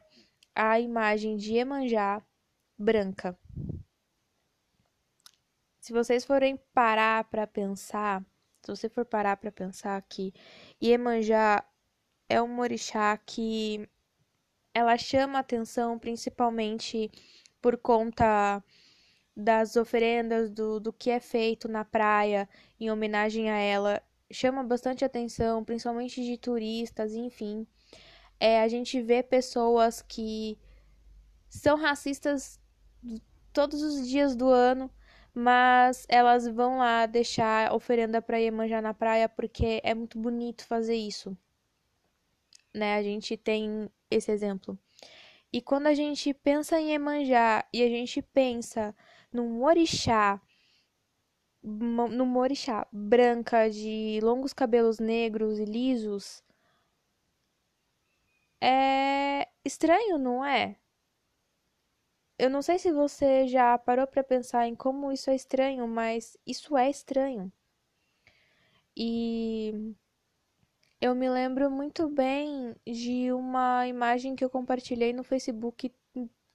a 0.56 0.80
imagem 0.80 1.38
de 1.38 1.56
Emanjá 1.56 2.26
branca. 2.76 3.38
Se 5.80 5.94
vocês 5.94 6.26
forem 6.26 6.58
parar 6.74 7.26
para 7.26 7.46
pensar, 7.46 8.26
se 8.64 8.76
você 8.76 8.90
for 8.90 9.06
parar 9.06 9.38
para 9.38 9.52
pensar 9.52 10.02
que 10.02 10.34
Iemanjá 10.82 11.64
é 12.28 12.42
um 12.42 12.60
orixá 12.60 13.16
que 13.18 13.88
ela 14.76 14.98
chama 14.98 15.40
atenção 15.40 15.98
principalmente 15.98 17.10
por 17.62 17.78
conta 17.78 18.62
das 19.36 19.78
oferendas, 19.78 20.52
do, 20.52 20.80
do 20.80 20.94
que 20.94 21.10
é 21.10 21.20
feito 21.20 21.70
na 21.70 21.86
praia 21.86 22.48
em 22.80 22.92
homenagem 22.92 23.50
a 23.50 23.58
ela, 23.58 24.04
chama 24.32 24.64
bastante 24.64 25.06
atenção, 25.06 25.64
principalmente 25.64 26.24
de 26.24 26.38
turistas, 26.38 27.14
enfim. 27.16 27.66
É, 28.40 28.62
a 28.62 28.68
gente 28.68 29.02
vê 29.02 29.24
pessoas 29.24 30.02
que 30.02 30.58
são 31.50 31.78
racistas 31.78 32.60
todos 33.54 33.82
os 33.82 34.08
dias 34.08 34.36
do 34.36 34.50
ano, 34.50 34.92
mas 35.34 36.06
elas 36.10 36.48
vão 36.48 36.80
lá 36.80 37.06
deixar 37.06 37.74
oferenda 37.74 38.22
para 38.22 38.38
Iemanjá 38.38 38.82
na 38.82 38.94
praia 38.94 39.30
porque 39.30 39.82
é 39.84 39.94
muito 39.94 40.20
bonito 40.20 40.66
fazer 40.66 40.96
isso. 40.96 41.38
Né? 42.76 42.96
A 42.98 43.04
gente 43.04 43.38
tem 43.38 43.90
esse 44.12 44.32
exemplo. 44.32 44.78
E 45.52 45.62
quando 45.62 45.88
a 45.88 45.94
gente 45.94 46.34
pensa 46.34 46.80
em 46.80 46.92
Iemanjá 46.92 47.66
e 47.74 47.82
a 47.82 47.88
gente 47.88 48.22
pensa 48.22 48.94
num 49.32 49.64
orixá, 49.64 50.42
num 51.64 52.38
orixá 52.38 52.88
branca 52.92 53.70
de 53.70 54.20
longos 54.22 54.54
cabelos 54.54 55.00
negros 55.00 55.58
e 55.60 55.66
lisos, 55.66 56.44
é 58.62 59.48
estranho, 59.64 60.18
não 60.18 60.44
é? 60.46 60.78
Eu 62.38 62.50
não 62.50 62.62
sei 62.62 62.78
se 62.78 62.92
você 62.92 63.48
já 63.48 63.78
parou 63.78 64.06
para 64.08 64.24
pensar 64.24 64.68
em 64.68 64.76
como 64.76 65.12
isso 65.12 65.30
é 65.30 65.36
estranho, 65.36 65.88
mas 65.88 66.38
isso 66.46 66.76
é 66.78 66.90
estranho. 66.90 67.52
E 68.98 69.96
eu 71.02 71.14
me 71.16 71.30
lembro 71.30 71.70
muito 71.70 72.10
bem 72.10 72.76
de 72.86 73.32
uma 73.32 73.88
imagem 73.88 74.36
que 74.36 74.44
eu 74.44 74.50
compartilhei 74.50 75.14
no 75.14 75.24
Facebook 75.24 75.92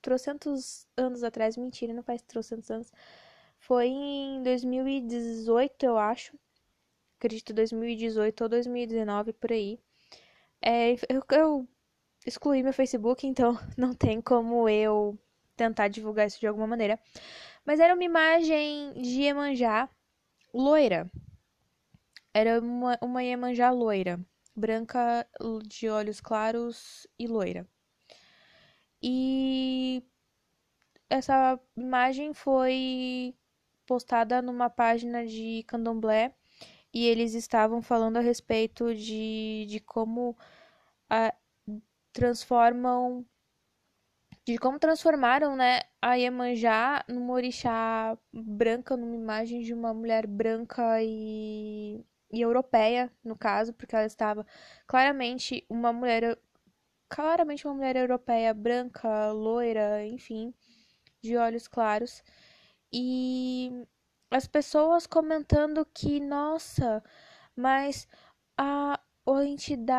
trocentos 0.01 0.87
anos 0.97 1.23
atrás, 1.23 1.57
mentira, 1.57 1.93
não 1.93 2.03
faz 2.03 2.23
trocentos 2.23 2.71
anos. 2.71 2.93
Foi 3.59 3.87
em 3.89 4.43
2018, 4.43 5.85
eu 5.85 5.99
acho. 5.99 6.39
Acredito 7.19 7.53
2018 7.53 8.43
ou 8.43 8.49
2019 8.49 9.33
por 9.35 9.53
aí. 9.53 9.79
É, 10.63 10.93
eu, 11.09 11.23
eu 11.31 11.69
excluí 12.27 12.63
meu 12.63 12.73
Facebook, 12.73 13.27
então 13.27 13.59
não 13.77 13.95
tem 13.95 14.21
como 14.21 14.69
eu 14.69 15.19
tentar 15.57 15.89
divulgar 15.89 16.27
isso 16.27 16.41
de 16.41 16.47
alguma 16.47 16.67
maneira. 16.67 16.99
Mas 17.65 17.81
era 17.81 17.95
uma 17.95 18.05
imagem 18.05 18.95
de 18.95 19.23
Iemanjá 19.23 19.89
loira. 20.53 21.11
Era 22.35 22.61
uma, 22.61 22.99
uma 23.03 23.23
Iemanjá 23.23 23.71
loira, 23.71 24.21
branca, 24.55 25.27
de 25.67 25.89
olhos 25.89 26.21
claros 26.21 27.07
e 27.19 27.27
loira. 27.27 27.67
E 29.03 30.03
essa 31.09 31.59
imagem 31.77 32.33
foi 32.35 33.35
postada 33.87 34.41
numa 34.43 34.71
página 34.71 35.27
de 35.27 35.65
candomblé 35.67 36.35
e 36.95 37.07
eles 37.07 37.35
estavam 37.35 37.83
falando 37.83 38.19
a 38.19 38.21
respeito 38.21 38.95
de, 38.95 39.67
de 39.69 39.81
como 39.81 40.37
a, 41.11 41.35
transformam 42.13 43.27
de 44.47 44.59
como 44.59 44.79
transformaram, 44.79 45.55
né, 45.57 45.81
a 46.03 46.15
Iemanjá 46.15 47.05
numa 47.09 47.33
orixá 47.35 48.17
branca, 48.33 48.97
numa 48.97 49.15
imagem 49.15 49.61
de 49.63 49.73
uma 49.75 49.93
mulher 49.95 50.27
branca 50.27 51.03
e, 51.03 52.05
e 52.33 52.41
europeia, 52.43 53.13
no 53.25 53.37
caso, 53.37 53.73
porque 53.75 53.95
ela 53.97 54.07
estava 54.07 54.47
claramente 54.87 55.65
uma 55.69 55.93
mulher 55.93 56.39
claramente 57.09 57.67
uma 57.67 57.75
mulher 57.75 57.97
europeia 57.97 58.55
branca, 58.55 59.33
loira, 59.33 60.07
enfim, 60.07 60.55
de 61.23 61.37
olhos 61.37 61.69
claros. 61.69 62.23
E 62.93 63.71
as 64.31 64.47
pessoas 64.47 65.07
comentando 65.07 65.85
que, 65.95 66.21
nossa, 66.21 67.03
mas 67.57 68.09
a, 68.59 69.01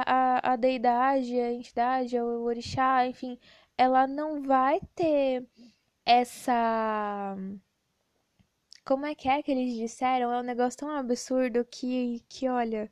a 0.05 0.53
a 0.53 0.55
deidade, 0.55 1.39
a 1.39 1.51
entidade, 1.53 2.19
o 2.19 2.43
orixá, 2.43 3.05
enfim, 3.07 3.39
ela 3.77 4.07
não 4.07 4.41
vai 4.43 4.79
ter 4.95 5.47
essa. 6.05 7.35
Como 8.85 9.05
é 9.05 9.15
que 9.15 9.27
é 9.29 9.41
que 9.43 9.51
eles 9.51 9.75
disseram? 9.75 10.31
É 10.33 10.39
um 10.39 10.43
negócio 10.43 10.79
tão 10.79 10.89
absurdo 10.91 11.65
que, 11.65 12.23
que 12.29 12.49
olha. 12.49 12.91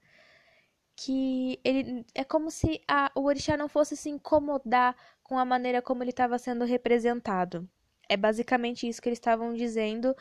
Que 0.96 1.60
ele. 1.64 2.06
É 2.14 2.24
como 2.24 2.52
se 2.52 2.82
a, 2.88 3.12
o 3.16 3.24
orixá 3.24 3.58
não 3.58 3.68
fosse 3.70 3.96
se 3.98 4.10
incomodar 4.10 4.96
com 5.24 5.40
a 5.40 5.46
maneira 5.46 5.82
como 5.82 6.04
ele 6.04 6.12
estava 6.12 6.38
sendo 6.38 6.66
representado. 6.66 7.68
É 8.10 8.18
basicamente 8.18 8.88
isso 8.88 9.02
que 9.02 9.10
eles 9.10 9.20
estavam 9.20 9.54
dizendo. 9.54 10.16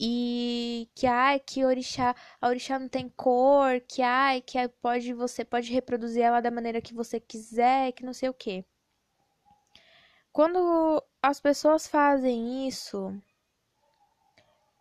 E 0.00 0.88
que 0.94 1.06
ai, 1.06 1.40
que 1.40 1.64
orixá, 1.64 2.14
a 2.40 2.48
orixá 2.48 2.78
não 2.78 2.88
tem 2.88 3.08
cor, 3.08 3.80
que 3.82 4.02
ai, 4.02 4.40
que 4.40 4.56
pode 4.80 5.12
você 5.12 5.44
pode 5.44 5.72
reproduzir 5.72 6.22
ela 6.22 6.40
da 6.40 6.50
maneira 6.50 6.80
que 6.80 6.94
você 6.94 7.20
quiser, 7.20 7.92
que 7.92 8.04
não 8.04 8.12
sei 8.12 8.28
o 8.28 8.34
que. 8.34 8.64
Quando 10.32 11.02
as 11.22 11.40
pessoas 11.40 11.86
fazem 11.86 12.66
isso, 12.66 13.14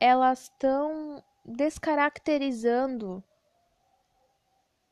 elas 0.02 0.46
estão 0.46 1.24
descaracterizando 1.46 3.24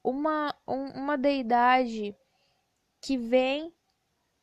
uma, 0.04 0.56
um, 0.68 0.86
uma 0.90 1.18
deidade 1.18 2.16
que 3.02 3.18
vem 3.18 3.74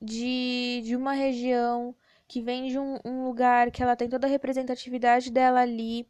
de, 0.03 0.83
de 0.85 0.97
uma 0.97 1.13
região, 1.13 1.95
que 2.27 2.43
vem 2.43 2.67
de 2.67 2.81
um, 2.81 2.99
um 3.05 3.25
lugar 3.25 3.71
que 3.71 3.81
ela 3.81 3.95
tem 3.95 4.09
toda 4.09 4.27
a 4.27 4.31
representatividade 4.31 5.31
dela 5.31 5.61
ali 5.61 6.05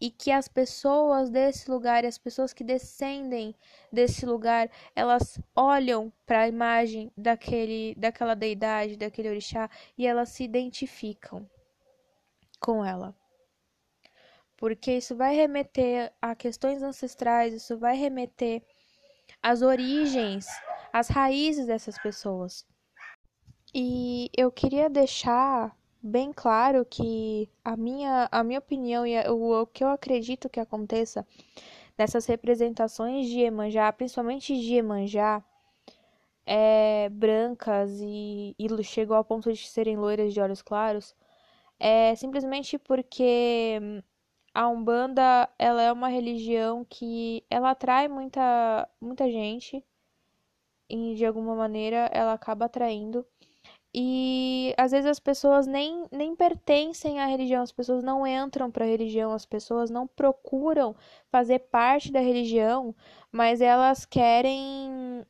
e 0.00 0.10
que 0.10 0.32
as 0.32 0.48
pessoas 0.48 1.30
desse 1.30 1.70
lugar, 1.70 2.04
as 2.04 2.18
pessoas 2.18 2.52
que 2.52 2.64
descendem 2.64 3.54
desse 3.92 4.26
lugar, 4.26 4.68
elas 4.96 5.40
olham 5.54 6.12
para 6.26 6.40
a 6.40 6.48
imagem 6.48 7.12
daquele, 7.16 7.94
daquela 7.94 8.34
deidade, 8.34 8.96
daquele 8.96 9.28
orixá 9.28 9.70
e 9.96 10.04
elas 10.04 10.30
se 10.30 10.42
identificam 10.42 11.48
com 12.58 12.84
ela. 12.84 13.21
Porque 14.62 14.92
isso 14.92 15.16
vai 15.16 15.34
remeter 15.34 16.12
a 16.22 16.36
questões 16.36 16.84
ancestrais, 16.84 17.52
isso 17.52 17.76
vai 17.76 17.96
remeter 17.96 18.62
às 19.42 19.60
origens, 19.60 20.46
às 20.92 21.08
raízes 21.08 21.66
dessas 21.66 21.98
pessoas. 21.98 22.64
E 23.74 24.30
eu 24.36 24.52
queria 24.52 24.88
deixar 24.88 25.76
bem 26.00 26.32
claro 26.32 26.84
que 26.84 27.50
a 27.64 27.76
minha, 27.76 28.28
a 28.30 28.44
minha 28.44 28.60
opinião 28.60 29.04
e 29.04 29.18
o, 29.28 29.62
o 29.62 29.66
que 29.66 29.82
eu 29.82 29.88
acredito 29.88 30.48
que 30.48 30.60
aconteça 30.60 31.26
nessas 31.98 32.24
representações 32.26 33.26
de 33.26 33.40
Iemanjá, 33.40 33.92
principalmente 33.92 34.54
de 34.56 34.74
Iemanjá, 34.74 35.44
é, 36.46 37.08
brancas 37.08 37.90
e, 38.00 38.54
e 38.56 38.84
chegou 38.84 39.16
ao 39.16 39.24
ponto 39.24 39.52
de 39.52 39.66
serem 39.66 39.96
loiras 39.96 40.32
de 40.32 40.40
olhos 40.40 40.62
claros, 40.62 41.16
é 41.80 42.14
simplesmente 42.14 42.78
porque 42.78 44.04
a 44.54 44.68
Umbanda 44.68 45.48
ela 45.58 45.82
é 45.82 45.92
uma 45.92 46.08
religião 46.08 46.84
que 46.88 47.44
ela 47.50 47.70
atrai 47.70 48.08
muita, 48.08 48.88
muita 49.00 49.30
gente 49.30 49.84
e 50.88 51.14
de 51.14 51.24
alguma 51.24 51.54
maneira 51.54 52.10
ela 52.12 52.34
acaba 52.34 52.66
atraindo 52.66 53.26
e 53.94 54.74
às 54.78 54.92
vezes 54.92 55.06
as 55.06 55.20
pessoas 55.20 55.66
nem, 55.66 56.06
nem 56.10 56.34
pertencem 56.34 57.20
à 57.20 57.26
religião, 57.26 57.62
as 57.62 57.72
pessoas 57.72 58.02
não 58.02 58.26
entram 58.26 58.70
para 58.70 58.84
a 58.84 58.88
religião, 58.88 59.32
as 59.32 59.44
pessoas 59.44 59.90
não 59.90 60.06
procuram 60.06 60.96
fazer 61.30 61.58
parte 61.60 62.10
da 62.10 62.20
religião, 62.20 62.94
mas 63.30 63.60
elas 63.60 64.06
querem 64.06 65.26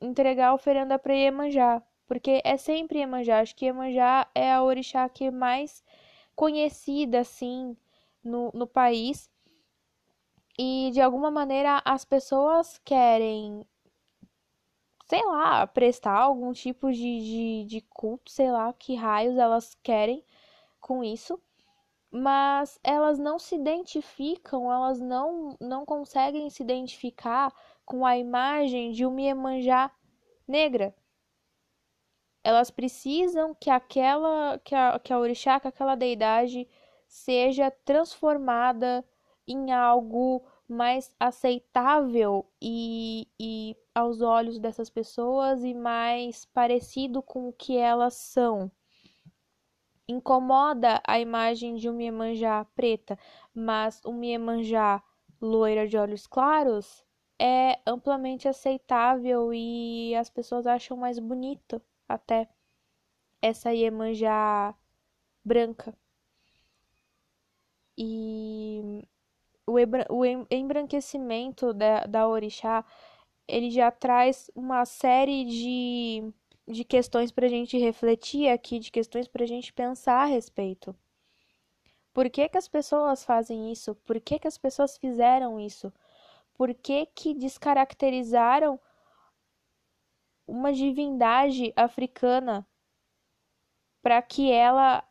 entregar 0.00 0.54
oferenda 0.54 0.98
para 0.98 1.14
Iemanjá, 1.14 1.82
porque 2.06 2.40
é 2.44 2.56
sempre 2.56 3.00
Iemanjá. 3.00 3.40
Acho 3.40 3.56
que 3.56 3.66
Iemanjá 3.66 4.28
é 4.34 4.52
a 4.52 4.62
orixá 4.62 5.08
que 5.08 5.24
é 5.24 5.30
mais 5.30 5.82
conhecida 6.36 7.20
assim 7.20 7.76
no, 8.26 8.50
no 8.54 8.66
país. 8.66 9.30
E 10.58 10.90
de 10.92 11.00
alguma 11.00 11.30
maneira 11.30 11.82
as 11.84 12.04
pessoas 12.04 12.78
querem 12.84 13.66
sei 15.06 15.24
lá, 15.24 15.66
prestar 15.66 16.18
algum 16.18 16.52
tipo 16.52 16.92
de, 16.92 16.98
de, 16.98 17.64
de 17.66 17.80
culto, 17.82 18.30
sei 18.30 18.50
lá 18.50 18.72
que 18.72 18.94
raios 18.94 19.36
elas 19.38 19.74
querem 19.82 20.24
com 20.80 21.02
isso, 21.04 21.40
mas 22.10 22.78
elas 22.82 23.18
não 23.18 23.38
se 23.38 23.54
identificam, 23.54 24.72
elas 24.72 25.00
não, 25.00 25.56
não 25.60 25.84
conseguem 25.84 26.50
se 26.50 26.62
identificar 26.62 27.52
com 27.84 28.04
a 28.04 28.18
imagem 28.18 28.92
de 28.92 29.06
uma 29.06 29.20
Iemanjá 29.20 29.92
negra. 30.46 30.94
Elas 32.42 32.70
precisam 32.70 33.54
que 33.54 33.70
aquela 33.70 34.58
que 34.64 34.74
a, 34.74 34.98
que 35.00 35.12
a 35.12 35.18
orixá, 35.18 35.58
que 35.60 35.68
aquela 35.68 35.96
deidade 35.96 36.68
seja 37.16 37.70
transformada 37.70 39.04
em 39.48 39.72
algo 39.72 40.44
mais 40.68 41.14
aceitável 41.18 42.46
e, 42.60 43.26
e 43.40 43.76
aos 43.94 44.20
olhos 44.20 44.58
dessas 44.58 44.90
pessoas 44.90 45.64
e 45.64 45.72
mais 45.72 46.44
parecido 46.46 47.22
com 47.22 47.48
o 47.48 47.52
que 47.52 47.76
elas 47.76 48.14
são. 48.14 48.70
Incomoda 50.06 51.00
a 51.06 51.18
imagem 51.18 51.76
de 51.76 51.88
uma 51.88 52.02
Iemanjá 52.02 52.64
preta, 52.74 53.18
mas 53.54 54.00
uma 54.04 54.26
Iemanjá 54.26 55.02
loira 55.40 55.88
de 55.88 55.96
olhos 55.96 56.26
claros 56.26 57.04
é 57.38 57.80
amplamente 57.86 58.46
aceitável 58.46 59.52
e 59.52 60.14
as 60.14 60.28
pessoas 60.28 60.66
acham 60.66 60.96
mais 60.96 61.18
bonito 61.18 61.80
até 62.08 62.48
essa 63.40 63.72
Iemanjá 63.72 64.74
branca. 65.44 65.96
E 67.96 69.02
o, 69.66 69.74
o 70.10 70.24
embranquecimento 70.50 71.72
da, 71.72 72.04
da 72.04 72.28
orixá, 72.28 72.84
ele 73.48 73.70
já 73.70 73.90
traz 73.90 74.50
uma 74.54 74.84
série 74.84 75.44
de, 75.44 76.32
de 76.68 76.84
questões 76.84 77.32
para 77.32 77.46
a 77.46 77.48
gente 77.48 77.78
refletir 77.78 78.48
aqui, 78.48 78.78
de 78.78 78.90
questões 78.90 79.26
para 79.26 79.44
a 79.44 79.48
gente 79.48 79.72
pensar 79.72 80.22
a 80.22 80.26
respeito. 80.26 80.94
Por 82.12 82.30
que, 82.30 82.48
que 82.48 82.56
as 82.56 82.68
pessoas 82.68 83.24
fazem 83.24 83.70
isso? 83.70 83.94
Por 83.94 84.20
que, 84.20 84.38
que 84.38 84.48
as 84.48 84.56
pessoas 84.56 84.96
fizeram 84.96 85.60
isso? 85.60 85.92
Por 86.54 86.72
que, 86.74 87.06
que 87.06 87.34
descaracterizaram 87.34 88.80
uma 90.46 90.72
divindade 90.72 91.72
africana 91.76 92.66
para 94.00 94.22
que 94.22 94.50
ela 94.50 95.04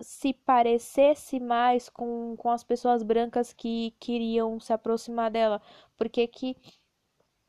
se 0.00 0.32
parecesse 0.32 1.40
mais 1.40 1.88
com, 1.88 2.36
com 2.36 2.50
as 2.50 2.62
pessoas 2.62 3.02
brancas 3.02 3.52
que 3.52 3.92
queriam 3.98 4.60
se 4.60 4.72
aproximar 4.72 5.30
dela? 5.30 5.60
Por 5.96 6.08
que, 6.08 6.26
que 6.26 6.56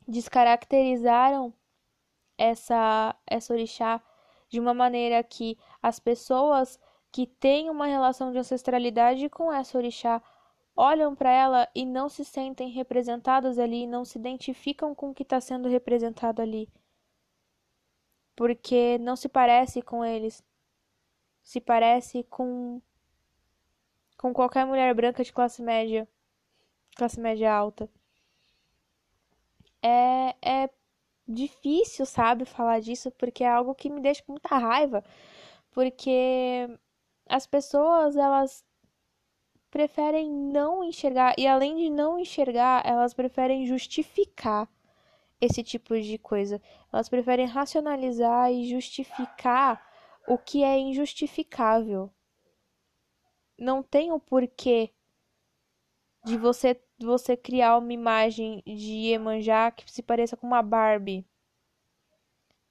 descaracterizaram 0.08 1.54
essa, 2.38 3.16
essa 3.28 3.54
orixá 3.54 4.02
de 4.50 4.60
uma 4.60 4.74
maneira 4.74 5.24
que 5.24 5.58
as 5.82 6.00
pessoas 6.00 6.80
que 7.12 7.28
têm 7.28 7.70
uma 7.70 7.86
relação 7.88 8.32
de 8.32 8.38
ancestralidade 8.40 9.30
com 9.30 9.52
essa 9.52 9.78
orixá 9.78 10.22
olham 10.76 11.16
para 11.16 11.32
ela 11.32 11.68
e 11.76 11.86
não 11.86 12.08
se 12.10 12.24
sentem 12.24 12.70
representadas 12.70 13.60
ali, 13.60 13.86
não 13.86 14.06
se 14.06 14.18
identificam 14.18 14.96
com 14.96 15.10
o 15.10 15.14
que 15.14 15.24
está 15.24 15.42
sendo 15.42 15.68
representado 15.68 16.42
ali. 16.42 16.70
Porque 18.36 18.98
não 19.00 19.16
se 19.16 19.28
parece 19.28 19.82
com 19.82 20.06
eles. 20.06 20.42
Se 21.50 21.60
parece 21.60 22.24
com 22.26 22.80
com 24.16 24.32
qualquer 24.32 24.68
mulher 24.68 24.94
branca 24.94 25.24
de 25.24 25.34
classe 25.34 25.64
média, 25.64 26.08
classe 26.96 27.20
média 27.20 27.52
alta. 27.52 27.90
É, 29.82 30.36
é 30.44 30.70
difícil, 31.28 32.06
sabe, 32.06 32.46
falar 32.46 32.80
disso, 32.82 33.10
porque 33.18 33.44
é 33.44 33.50
algo 33.50 33.74
que 33.74 33.90
me 33.90 34.00
deixa 34.00 34.22
com 34.22 34.34
muita 34.34 34.56
raiva, 34.60 35.04
porque 35.72 36.70
as 37.28 37.48
pessoas, 37.48 38.16
elas 38.16 38.64
preferem 39.72 40.30
não 40.32 40.84
enxergar, 40.84 41.34
e 41.36 41.48
além 41.48 41.78
de 41.78 41.90
não 41.90 42.20
enxergar, 42.20 42.86
elas 42.86 43.16
preferem 43.16 43.66
justificar 43.66 44.70
esse 45.42 45.64
tipo 45.64 46.00
de 46.00 46.20
coisa. 46.20 46.62
Elas 46.94 47.10
preferem 47.10 47.48
racionalizar 47.48 48.52
e 48.52 48.70
justificar 48.70 49.89
o 50.30 50.38
que 50.38 50.64
é 50.64 50.78
injustificável. 50.78 52.12
Não 53.58 53.82
tem 53.82 54.12
o 54.12 54.20
porquê 54.20 54.92
de 56.24 56.38
você 56.38 56.80
você 57.00 57.36
criar 57.36 57.78
uma 57.78 57.94
imagem 57.94 58.62
de 58.66 59.08
Iemanjá 59.08 59.72
que 59.72 59.90
se 59.92 60.04
pareça 60.04 60.38
com 60.38 60.46
uma 60.46 60.62
Barbie. 60.62 61.26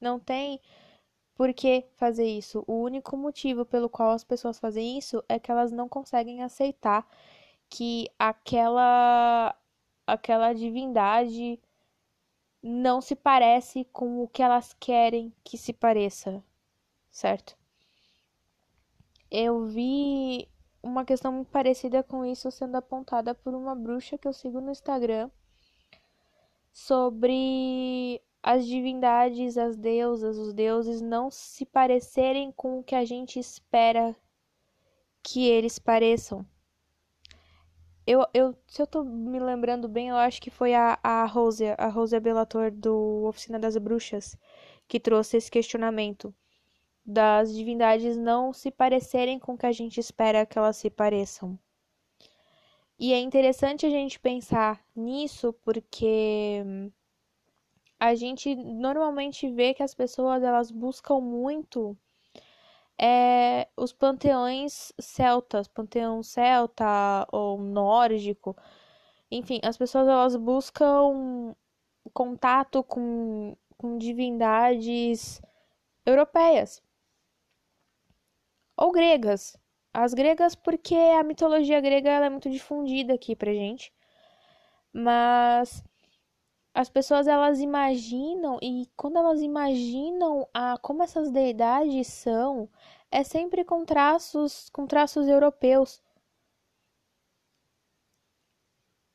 Não 0.00 0.20
tem 0.20 0.60
por 1.34 1.52
que 1.52 1.84
fazer 1.96 2.26
isso? 2.26 2.62
O 2.66 2.74
único 2.82 3.16
motivo 3.16 3.64
pelo 3.64 3.88
qual 3.88 4.10
as 4.10 4.22
pessoas 4.22 4.58
fazem 4.58 4.96
isso 4.98 5.24
é 5.28 5.38
que 5.40 5.50
elas 5.50 5.72
não 5.72 5.88
conseguem 5.88 6.42
aceitar 6.42 7.08
que 7.68 8.08
aquela 8.18 9.54
aquela 10.06 10.52
divindade 10.52 11.60
não 12.62 13.00
se 13.00 13.16
parece 13.16 13.84
com 13.86 14.22
o 14.22 14.28
que 14.28 14.42
elas 14.42 14.74
querem 14.74 15.32
que 15.44 15.58
se 15.58 15.72
pareça, 15.72 16.42
certo? 17.18 17.56
Eu 19.28 19.64
vi 19.64 20.48
uma 20.80 21.04
questão 21.04 21.32
muito 21.32 21.50
parecida 21.50 22.02
com 22.02 22.24
isso 22.24 22.48
sendo 22.50 22.76
apontada 22.76 23.34
por 23.34 23.54
uma 23.54 23.74
bruxa 23.74 24.16
que 24.16 24.28
eu 24.28 24.32
sigo 24.32 24.60
no 24.60 24.70
Instagram 24.70 25.28
sobre 26.72 28.22
as 28.40 28.64
divindades, 28.64 29.58
as 29.58 29.76
deusas, 29.76 30.38
os 30.38 30.54
deuses 30.54 31.00
não 31.00 31.28
se 31.28 31.66
parecerem 31.66 32.52
com 32.52 32.78
o 32.78 32.84
que 32.84 32.94
a 32.94 33.04
gente 33.04 33.40
espera 33.40 34.14
que 35.20 35.44
eles 35.44 35.76
pareçam. 35.76 36.46
Eu, 38.06 38.24
eu, 38.32 38.56
se 38.68 38.80
eu 38.80 38.86
tô 38.86 39.02
me 39.02 39.40
lembrando 39.40 39.88
bem, 39.88 40.08
eu 40.08 40.16
acho 40.16 40.40
que 40.40 40.50
foi 40.50 40.72
a, 40.72 40.98
a 41.02 41.26
Rosia, 41.26 41.74
a 41.76 41.88
Rosia 41.88 42.20
Bellator 42.20 42.70
do 42.70 43.24
Oficina 43.26 43.58
das 43.58 43.76
Bruxas, 43.76 44.36
que 44.86 45.00
trouxe 45.00 45.36
esse 45.36 45.50
questionamento 45.50 46.32
das 47.08 47.54
divindades 47.54 48.18
não 48.18 48.52
se 48.52 48.70
parecerem 48.70 49.38
com 49.38 49.54
o 49.54 49.58
que 49.58 49.64
a 49.64 49.72
gente 49.72 49.98
espera 49.98 50.44
que 50.44 50.58
elas 50.58 50.76
se 50.76 50.90
pareçam. 50.90 51.58
E 52.98 53.14
é 53.14 53.18
interessante 53.18 53.86
a 53.86 53.88
gente 53.88 54.20
pensar 54.20 54.84
nisso 54.94 55.54
porque 55.64 56.62
a 57.98 58.14
gente 58.14 58.54
normalmente 58.54 59.48
vê 59.50 59.72
que 59.72 59.82
as 59.82 59.94
pessoas 59.94 60.42
elas 60.42 60.70
buscam 60.70 61.18
muito 61.18 61.96
é, 63.00 63.68
os 63.74 63.90
panteões 63.90 64.92
celtas, 65.00 65.66
panteão 65.66 66.22
celta 66.22 67.26
ou 67.32 67.58
nórdico. 67.58 68.54
Enfim, 69.30 69.60
as 69.62 69.78
pessoas 69.78 70.06
elas 70.08 70.36
buscam 70.36 71.54
contato 72.12 72.82
com, 72.84 73.56
com 73.78 73.96
divindades 73.96 75.40
europeias 76.04 76.82
ou 78.78 78.92
gregas. 78.92 79.56
As 79.92 80.14
gregas 80.14 80.54
porque 80.54 80.94
a 80.94 81.22
mitologia 81.24 81.80
grega 81.80 82.10
ela 82.10 82.26
é 82.26 82.30
muito 82.30 82.48
difundida 82.50 83.14
aqui 83.14 83.34
pra 83.36 83.52
gente. 83.52 83.92
Mas 84.92 85.84
as 86.74 86.88
pessoas 86.88 87.26
elas 87.26 87.60
imaginam 87.60 88.58
e 88.62 88.88
quando 88.96 89.18
elas 89.18 89.42
imaginam 89.42 90.48
a 90.54 90.78
como 90.78 91.02
essas 91.02 91.30
deidades 91.30 92.06
são, 92.08 92.68
é 93.10 93.24
sempre 93.24 93.64
com 93.64 93.84
traços, 93.84 94.70
com 94.70 94.86
traços 94.86 95.28
europeus. 95.28 96.02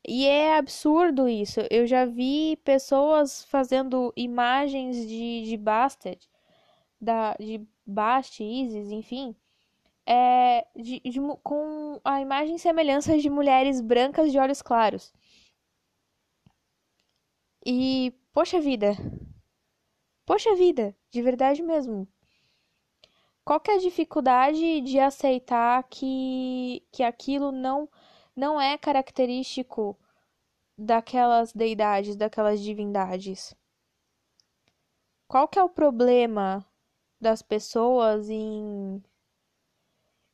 E 0.05 0.25
é 0.27 0.57
absurdo 0.57 1.27
isso. 1.29 1.61
Eu 1.69 1.85
já 1.87 2.05
vi 2.05 2.57
pessoas 2.63 3.43
fazendo 3.45 4.13
imagens 4.15 4.97
de, 5.07 5.43
de 5.43 5.57
Bastet, 5.57 6.29
da, 6.99 7.35
de 7.35 7.65
Bast, 7.85 8.43
Isis, 8.43 8.91
enfim, 8.91 9.35
é, 10.05 10.65
de, 10.75 10.99
de, 10.99 11.19
com 11.43 11.99
a 12.03 12.21
imagem 12.21 12.55
e 12.55 12.59
semelhança 12.59 13.17
de 13.17 13.29
mulheres 13.29 13.81
brancas 13.81 14.31
de 14.31 14.37
olhos 14.39 14.61
claros. 14.61 15.13
E, 17.65 18.13
poxa 18.33 18.59
vida. 18.59 18.93
Poxa 20.25 20.55
vida, 20.55 20.95
de 21.11 21.21
verdade 21.21 21.61
mesmo. 21.61 22.07
Qual 23.45 23.59
que 23.59 23.71
é 23.71 23.75
a 23.75 23.79
dificuldade 23.79 24.81
de 24.81 24.99
aceitar 24.99 25.83
que, 25.89 26.85
que 26.91 27.03
aquilo 27.03 27.51
não, 27.51 27.89
não 28.35 28.59
é 28.59 28.77
característico 28.77 29.97
daquelas 30.77 31.51
deidades, 31.53 32.15
daquelas 32.15 32.61
divindades? 32.61 33.53
Qual 35.27 35.47
que 35.47 35.59
é 35.59 35.63
o 35.63 35.69
problema 35.69 36.65
das 37.19 37.41
pessoas 37.41 38.29
em, 38.29 39.03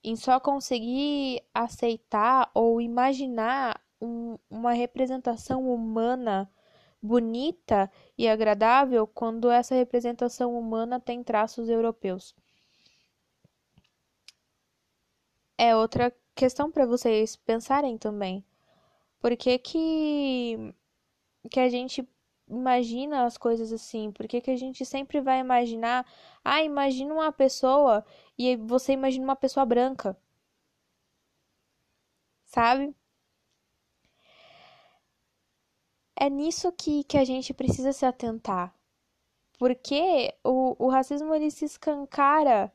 em 0.03 0.15
só 0.15 0.39
conseguir 0.39 1.43
aceitar 1.53 2.49
ou 2.53 2.81
imaginar 2.81 3.81
um, 4.01 4.37
uma 4.49 4.73
representação 4.73 5.71
humana 5.71 6.49
bonita 7.01 7.91
e 8.17 8.27
agradável 8.27 9.07
quando 9.07 9.49
essa 9.49 9.75
representação 9.75 10.57
humana 10.57 10.99
tem 10.99 11.23
traços 11.23 11.69
europeus. 11.69 12.35
É 15.57 15.75
outra 15.75 16.13
questão 16.35 16.71
para 16.71 16.85
vocês 16.85 17.35
pensarem 17.35 17.97
também. 17.97 18.43
Por 19.19 19.35
que 19.35 19.57
que, 19.59 20.73
que 21.51 21.59
a 21.59 21.69
gente 21.69 22.07
imagina 22.49 23.25
as 23.25 23.37
coisas 23.37 23.71
assim? 23.73 24.11
Por 24.11 24.27
que, 24.27 24.41
que 24.41 24.51
a 24.51 24.57
gente 24.57 24.85
sempre 24.85 25.21
vai 25.21 25.39
imaginar, 25.39 26.05
ah, 26.43 26.63
imagina 26.63 27.13
uma 27.13 27.31
pessoa 27.31 28.05
e 28.37 28.55
você 28.57 28.93
imagina 28.93 29.23
uma 29.25 29.35
pessoa 29.35 29.65
branca? 29.65 30.17
Sabe? 32.45 32.93
é 36.19 36.29
nisso 36.29 36.71
que, 36.73 37.03
que 37.05 37.17
a 37.17 37.23
gente 37.23 37.53
precisa 37.53 37.93
se 37.93 38.05
atentar. 38.05 38.75
Porque 39.59 40.33
o, 40.43 40.75
o 40.85 40.89
racismo 40.89 41.33
ele 41.35 41.51
se 41.51 41.65
escancara 41.65 42.71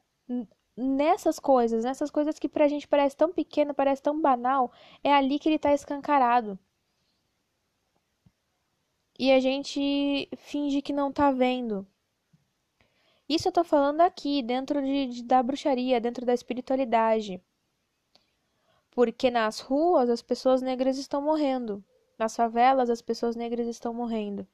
nessas 0.77 1.39
coisas, 1.39 1.85
nessas 1.85 2.11
coisas 2.11 2.39
que 2.39 2.49
pra 2.49 2.69
gente 2.69 2.89
parece 2.89 3.17
tão 3.17 3.33
pequena, 3.33 3.75
parece 3.75 4.03
tão 4.03 4.21
banal, 4.21 4.73
é 5.03 5.13
ali 5.13 5.39
que 5.39 5.49
ele 5.49 5.59
tá 5.59 5.75
escancarado. 5.75 6.59
E 9.19 9.33
a 9.33 9.41
gente 9.41 10.29
finge 10.37 10.83
que 10.83 10.93
não 10.93 11.13
tá 11.13 11.31
vendo. 11.31 11.87
Isso 13.29 13.49
eu 13.49 13.53
tô 13.53 13.65
falando 13.65 14.01
aqui, 14.01 14.43
dentro 14.43 14.83
de, 14.83 15.07
de 15.07 15.23
da 15.23 15.43
bruxaria, 15.43 16.01
dentro 16.01 16.27
da 16.27 16.35
espiritualidade. 16.35 17.41
Porque 18.91 19.31
nas 19.31 19.61
ruas 19.61 20.11
as 20.11 20.23
pessoas 20.23 20.63
negras 20.63 20.99
estão 20.99 21.23
morrendo. 21.23 21.83
Nas 22.19 22.37
favelas 22.37 22.91
as 22.91 23.03
pessoas 23.03 23.37
negras 23.37 23.67
estão 23.67 23.95
morrendo. 23.95 24.47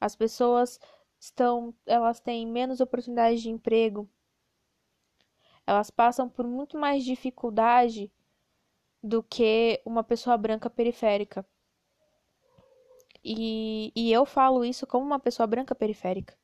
As 0.00 0.14
pessoas 0.14 0.78
estão, 1.18 1.74
elas 1.86 2.20
têm 2.20 2.46
menos 2.46 2.80
oportunidades 2.80 3.42
de 3.42 3.50
emprego. 3.50 4.08
Elas 5.66 5.90
passam 5.90 6.28
por 6.28 6.46
muito 6.46 6.76
mais 6.78 7.04
dificuldade 7.04 8.10
do 9.02 9.22
que 9.22 9.80
uma 9.84 10.04
pessoa 10.04 10.36
branca 10.36 10.68
periférica. 10.70 11.46
E, 13.24 13.90
e 13.96 14.12
eu 14.12 14.26
falo 14.26 14.64
isso 14.64 14.86
como 14.86 15.06
uma 15.06 15.18
pessoa 15.18 15.46
branca 15.46 15.74
periférica. 15.74 16.36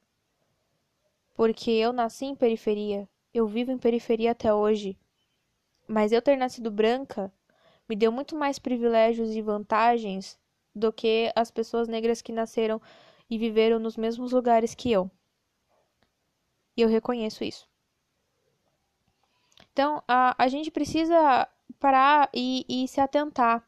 Porque 1.35 1.71
eu 1.71 1.93
nasci 1.93 2.25
em 2.25 2.35
periferia, 2.35 3.09
eu 3.35 3.47
vivo 3.47 3.71
em 3.71 3.79
periferia 3.79 4.33
até 4.33 4.53
hoje. 4.53 4.97
Mas 5.87 6.13
eu 6.13 6.23
ter 6.23 6.37
nascido 6.37 6.71
branca 6.71 7.33
me 7.89 7.97
deu 7.97 8.11
muito 8.11 8.37
mais 8.37 8.59
privilégios 8.59 9.35
e 9.35 9.43
vantagens 9.43 10.39
do 10.75 10.93
que 10.93 11.33
as 11.35 11.51
pessoas 11.51 11.89
negras 11.89 12.23
que 12.23 12.33
nasceram 12.33 12.81
e 13.29 13.37
viveram 13.37 13.79
nos 13.79 13.97
mesmos 13.97 14.33
lugares 14.33 14.75
que 14.75 14.91
eu. 14.91 15.11
E 16.77 16.83
eu 16.83 16.89
reconheço 16.89 17.45
isso. 17.45 17.69
Então, 19.73 20.03
a, 20.07 20.35
a 20.43 20.49
gente 20.49 20.71
precisa 20.71 21.49
parar 21.79 22.31
e, 22.33 22.65
e 22.69 22.89
se 22.89 23.01
atentar. 23.01 23.67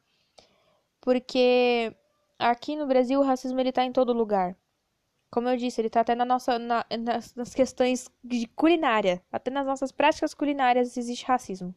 Porque 1.01 1.94
aqui 2.42 2.76
no 2.76 2.87
Brasil 2.87 3.20
o 3.20 3.24
racismo 3.24 3.59
ele 3.61 3.72
tá 3.72 3.85
em 3.85 3.92
todo 3.92 4.12
lugar. 4.12 4.57
Como 5.31 5.48
eu 5.48 5.57
disse, 5.57 5.81
ele 5.81 5.88
tá 5.88 6.00
até 6.00 6.14
na 6.14 6.26
nossa, 6.26 6.59
na, 6.59 6.85
nas, 7.00 7.35
nas 7.35 7.55
questões 7.55 8.11
de 8.22 8.46
culinária. 8.48 9.24
Até 9.33 9.50
nas 9.50 9.66
nossas 9.66 9.90
práticas 9.90 10.35
culinárias 10.35 10.96
existe 10.96 11.24
racismo. 11.24 11.74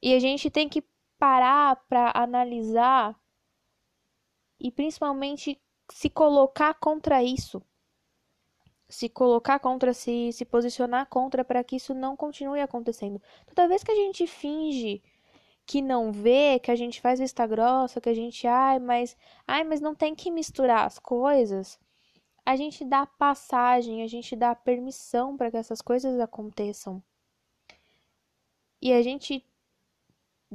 E 0.00 0.14
a 0.14 0.18
gente 0.20 0.50
tem 0.50 0.68
que 0.68 0.84
parar 1.18 1.76
para 1.88 2.12
analisar 2.14 3.16
e 4.60 4.70
principalmente 4.70 5.60
se 5.90 6.08
colocar 6.08 6.74
contra 6.74 7.22
isso. 7.22 7.62
Se 8.88 9.08
colocar 9.08 9.58
contra, 9.58 9.92
se, 9.92 10.32
se 10.32 10.44
posicionar 10.44 11.06
contra 11.08 11.44
para 11.44 11.64
que 11.64 11.76
isso 11.76 11.94
não 11.94 12.16
continue 12.16 12.60
acontecendo. 12.60 13.20
Toda 13.46 13.66
vez 13.66 13.82
que 13.82 13.90
a 13.90 13.94
gente 13.94 14.26
finge 14.26 15.02
que 15.66 15.80
não 15.82 16.12
vê, 16.12 16.58
que 16.58 16.70
a 16.70 16.76
gente 16.76 17.00
faz 17.00 17.18
vista 17.20 17.46
grossa, 17.46 18.00
que 18.00 18.08
a 18.08 18.14
gente, 18.14 18.46
ai, 18.46 18.78
mas, 18.78 19.16
ai, 19.46 19.64
mas 19.64 19.80
não 19.80 19.94
tem 19.94 20.14
que 20.14 20.30
misturar 20.30 20.86
as 20.86 20.98
coisas. 20.98 21.78
A 22.44 22.56
gente 22.56 22.84
dá 22.84 23.06
passagem, 23.06 24.02
a 24.02 24.06
gente 24.08 24.34
dá 24.36 24.54
permissão 24.54 25.36
para 25.36 25.50
que 25.50 25.56
essas 25.56 25.80
coisas 25.80 26.18
aconteçam. 26.20 27.02
E 28.80 28.92
a 28.92 29.00
gente 29.02 29.44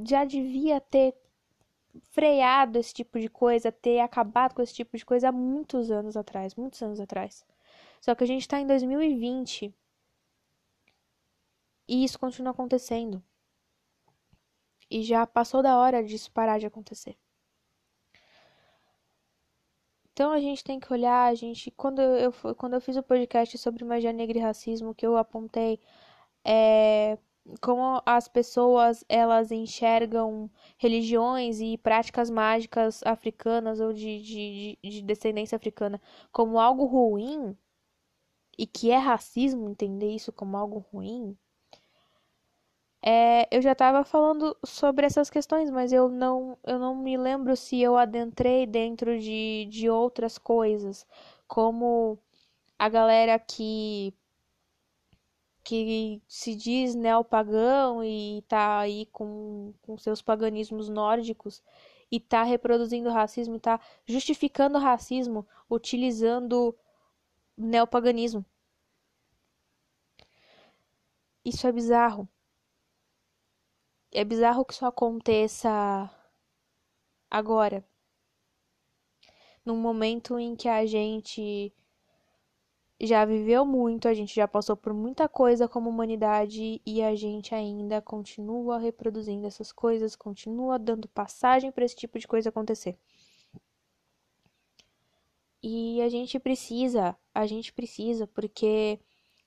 já 0.06 0.24
devia 0.24 0.80
ter 0.80 1.14
freado 2.10 2.78
esse 2.78 2.92
tipo 2.94 3.18
de 3.18 3.28
coisa, 3.28 3.72
ter 3.72 4.00
acabado 4.00 4.54
com 4.54 4.62
esse 4.62 4.74
tipo 4.74 4.96
de 4.96 5.04
coisa 5.04 5.30
há 5.30 5.32
muitos 5.32 5.90
anos 5.90 6.16
atrás, 6.16 6.54
muitos 6.54 6.82
anos 6.82 7.00
atrás. 7.00 7.44
Só 8.00 8.14
que 8.14 8.24
a 8.24 8.26
gente 8.26 8.42
está 8.42 8.60
em 8.60 8.66
2020 8.66 9.74
e 11.88 12.04
isso 12.04 12.18
continua 12.18 12.52
acontecendo. 12.52 13.22
E 14.90 15.02
já 15.02 15.26
passou 15.26 15.62
da 15.62 15.78
hora 15.78 16.02
disso 16.02 16.30
parar 16.32 16.58
de 16.58 16.66
acontecer. 16.66 17.16
Então 20.12 20.32
a 20.32 20.40
gente 20.40 20.64
tem 20.64 20.80
que 20.80 20.92
olhar, 20.92 21.26
a 21.30 21.34
gente 21.34 21.70
quando 21.70 22.00
eu 22.00 22.32
quando 22.56 22.74
eu 22.74 22.80
fiz 22.80 22.96
o 22.96 23.02
podcast 23.02 23.56
sobre 23.58 23.84
magia 23.84 24.12
negra 24.12 24.38
e 24.38 24.40
racismo 24.40 24.94
que 24.94 25.06
eu 25.06 25.16
apontei 25.16 25.80
é 26.44 27.16
como 27.60 28.02
as 28.04 28.28
pessoas 28.28 29.04
elas 29.08 29.50
enxergam 29.52 30.50
religiões 30.76 31.60
e 31.60 31.78
práticas 31.78 32.28
mágicas 32.30 33.02
africanas 33.04 33.80
ou 33.80 33.92
de, 33.92 34.20
de, 34.22 34.78
de 34.82 35.02
descendência 35.02 35.56
africana 35.56 36.00
como 36.32 36.58
algo 36.60 36.84
ruim 36.84 37.56
e 38.58 38.66
que 38.66 38.90
é 38.90 38.98
racismo 38.98 39.68
entender 39.70 40.10
isso 40.14 40.32
como 40.32 40.56
algo 40.56 40.80
ruim 40.92 41.38
é, 43.02 43.48
eu 43.56 43.62
já 43.62 43.72
estava 43.72 44.04
falando 44.04 44.56
sobre 44.64 45.06
essas 45.06 45.30
questões, 45.30 45.70
mas 45.70 45.92
eu 45.92 46.08
não, 46.08 46.58
eu 46.64 46.78
não 46.78 46.96
me 46.96 47.16
lembro 47.16 47.56
se 47.56 47.80
eu 47.80 47.96
adentrei 47.96 48.66
dentro 48.66 49.18
de, 49.18 49.66
de 49.70 49.88
outras 49.88 50.36
coisas, 50.38 51.06
como 51.46 52.18
a 52.78 52.88
galera 52.88 53.38
que 53.38 54.14
que 55.64 56.22
se 56.26 56.54
diz 56.54 56.94
neopagão 56.94 58.02
e 58.02 58.42
tá 58.48 58.78
aí 58.80 59.06
com, 59.12 59.74
com 59.82 59.98
seus 59.98 60.22
paganismos 60.22 60.88
nórdicos 60.88 61.62
e 62.10 62.18
tá 62.18 62.42
reproduzindo 62.42 63.10
racismo 63.10 63.56
e 63.56 63.60
tá 63.60 63.78
justificando 64.06 64.78
racismo 64.78 65.46
utilizando 65.70 66.74
neopaganismo. 67.56 68.44
Isso 71.44 71.66
é 71.66 71.72
bizarro. 71.72 72.28
É 74.18 74.24
bizarro 74.24 74.64
que 74.64 74.72
isso 74.72 74.84
aconteça 74.84 76.10
agora. 77.30 77.84
Num 79.64 79.76
momento 79.76 80.36
em 80.40 80.56
que 80.56 80.68
a 80.68 80.84
gente 80.84 81.72
já 83.00 83.24
viveu 83.24 83.64
muito, 83.64 84.08
a 84.08 84.14
gente 84.14 84.34
já 84.34 84.48
passou 84.48 84.76
por 84.76 84.92
muita 84.92 85.28
coisa 85.28 85.68
como 85.68 85.88
humanidade 85.88 86.82
e 86.84 87.00
a 87.00 87.14
gente 87.14 87.54
ainda 87.54 88.02
continua 88.02 88.76
reproduzindo 88.76 89.46
essas 89.46 89.70
coisas, 89.70 90.16
continua 90.16 90.80
dando 90.80 91.06
passagem 91.06 91.70
para 91.70 91.84
esse 91.84 91.94
tipo 91.94 92.18
de 92.18 92.26
coisa 92.26 92.48
acontecer. 92.48 92.98
E 95.62 96.02
a 96.02 96.08
gente 96.08 96.40
precisa, 96.40 97.16
a 97.32 97.46
gente 97.46 97.72
precisa, 97.72 98.26
porque 98.26 98.98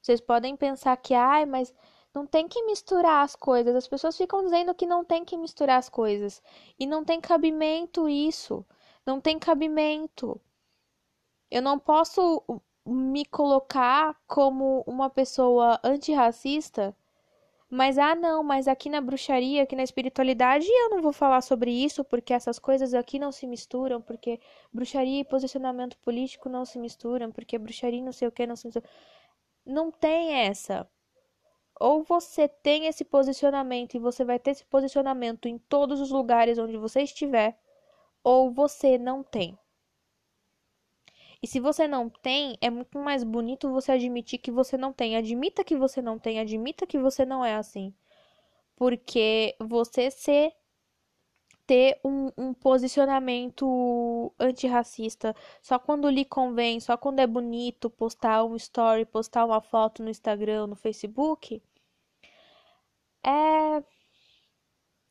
vocês 0.01 0.21
podem 0.21 0.55
pensar 0.55 0.95
que, 0.95 1.13
ai, 1.13 1.45
mas 1.45 1.73
não 2.13 2.25
tem 2.25 2.47
que 2.47 2.63
misturar 2.63 3.23
as 3.23 3.35
coisas. 3.35 3.75
As 3.75 3.87
pessoas 3.87 4.17
ficam 4.17 4.43
dizendo 4.43 4.75
que 4.75 4.85
não 4.85 5.03
tem 5.03 5.23
que 5.25 5.37
misturar 5.37 5.77
as 5.79 5.89
coisas. 5.89 6.41
E 6.79 6.85
não 6.85 7.03
tem 7.03 7.21
cabimento 7.21 8.07
isso. 8.09 8.65
Não 9.05 9.19
tem 9.21 9.39
cabimento. 9.39 10.39
Eu 11.49 11.61
não 11.61 11.77
posso 11.79 12.43
me 12.85 13.25
colocar 13.25 14.15
como 14.27 14.83
uma 14.87 15.09
pessoa 15.09 15.79
antirracista, 15.83 16.95
mas 17.69 17.97
ah 17.97 18.15
não, 18.15 18.43
mas 18.43 18.67
aqui 18.67 18.89
na 18.89 19.01
bruxaria, 19.01 19.63
aqui 19.63 19.75
na 19.75 19.83
espiritualidade, 19.83 20.67
eu 20.67 20.89
não 20.89 21.01
vou 21.01 21.13
falar 21.13 21.41
sobre 21.41 21.71
isso 21.71 22.03
porque 22.03 22.33
essas 22.33 22.59
coisas 22.59 22.93
aqui 22.93 23.19
não 23.19 23.31
se 23.31 23.47
misturam, 23.47 24.01
porque 24.01 24.39
bruxaria 24.73 25.21
e 25.21 25.25
posicionamento 25.25 25.97
político 25.99 26.49
não 26.49 26.65
se 26.65 26.79
misturam, 26.79 27.31
porque 27.31 27.57
bruxaria 27.57 28.03
não 28.03 28.11
sei 28.11 28.27
o 28.27 28.31
que 28.31 28.47
não 28.47 28.55
se 28.55 28.67
misturam. 28.67 28.89
Não 29.65 29.91
tem 29.91 30.33
essa. 30.33 30.87
Ou 31.81 32.03
você 32.03 32.47
tem 32.47 32.85
esse 32.85 33.03
posicionamento 33.03 33.95
e 33.95 33.99
você 33.99 34.23
vai 34.23 34.37
ter 34.37 34.51
esse 34.51 34.63
posicionamento 34.63 35.47
em 35.47 35.57
todos 35.57 35.99
os 35.99 36.11
lugares 36.11 36.59
onde 36.59 36.77
você 36.77 37.01
estiver, 37.01 37.57
ou 38.23 38.51
você 38.51 38.99
não 38.99 39.23
tem. 39.23 39.57
E 41.41 41.47
se 41.47 41.59
você 41.59 41.87
não 41.87 42.07
tem, 42.07 42.55
é 42.61 42.69
muito 42.69 42.99
mais 42.99 43.23
bonito 43.23 43.71
você 43.71 43.93
admitir 43.93 44.37
que 44.37 44.51
você 44.51 44.77
não 44.77 44.93
tem. 44.93 45.17
Admita 45.17 45.63
que 45.63 45.75
você 45.75 46.03
não 46.03 46.19
tem, 46.19 46.39
admita 46.39 46.85
que 46.85 46.99
você 46.99 47.25
não 47.25 47.43
é 47.43 47.55
assim. 47.55 47.91
Porque 48.75 49.55
você 49.59 50.11
ser 50.11 50.53
ter 51.65 51.99
um, 52.05 52.29
um, 52.37 52.53
posicionamento 52.53 54.31
antirracista 54.39 55.35
só 55.63 55.79
quando 55.79 56.09
lhe 56.09 56.25
convém, 56.25 56.79
só 56.79 56.95
quando 56.95 57.19
é 57.19 57.27
bonito 57.27 57.89
postar 57.89 58.43
um 58.43 58.55
story, 58.55 59.05
postar 59.05 59.45
uma 59.45 59.61
foto 59.61 60.03
no 60.03 60.09
Instagram, 60.09 60.67
no 60.67 60.75
Facebook, 60.75 61.61
é 63.25 63.83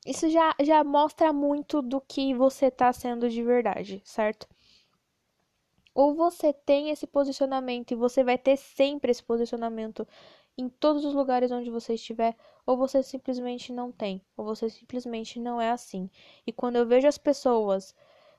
isso 0.06 0.28
já, 0.30 0.54
já 0.60 0.82
mostra 0.84 1.32
muito 1.32 1.80
do 1.82 2.00
que 2.00 2.34
você 2.34 2.70
tá 2.70 2.92
sendo 2.92 3.28
de 3.28 3.42
verdade, 3.42 4.00
certo? 4.04 4.46
Ou 5.94 6.14
você 6.14 6.52
tem 6.52 6.90
esse 6.90 7.06
posicionamento 7.06 7.92
e 7.92 7.94
você 7.94 8.24
vai 8.24 8.36
ter 8.38 8.56
sempre 8.56 9.10
esse 9.10 9.22
posicionamento 9.22 10.06
em 10.56 10.68
todos 10.68 11.04
os 11.04 11.14
lugares 11.14 11.50
onde 11.52 11.70
você 11.70 11.94
estiver, 11.94 12.36
ou 12.66 12.76
você 12.76 13.02
simplesmente 13.02 13.72
não 13.72 13.92
tem, 13.92 14.20
ou 14.36 14.44
você 14.44 14.68
simplesmente 14.68 15.38
não 15.38 15.60
é 15.60 15.70
assim. 15.70 16.10
E 16.46 16.52
quando 16.52 16.76
eu 16.76 16.86
vejo 16.86 17.06
as 17.06 17.18
pessoas 17.18 17.94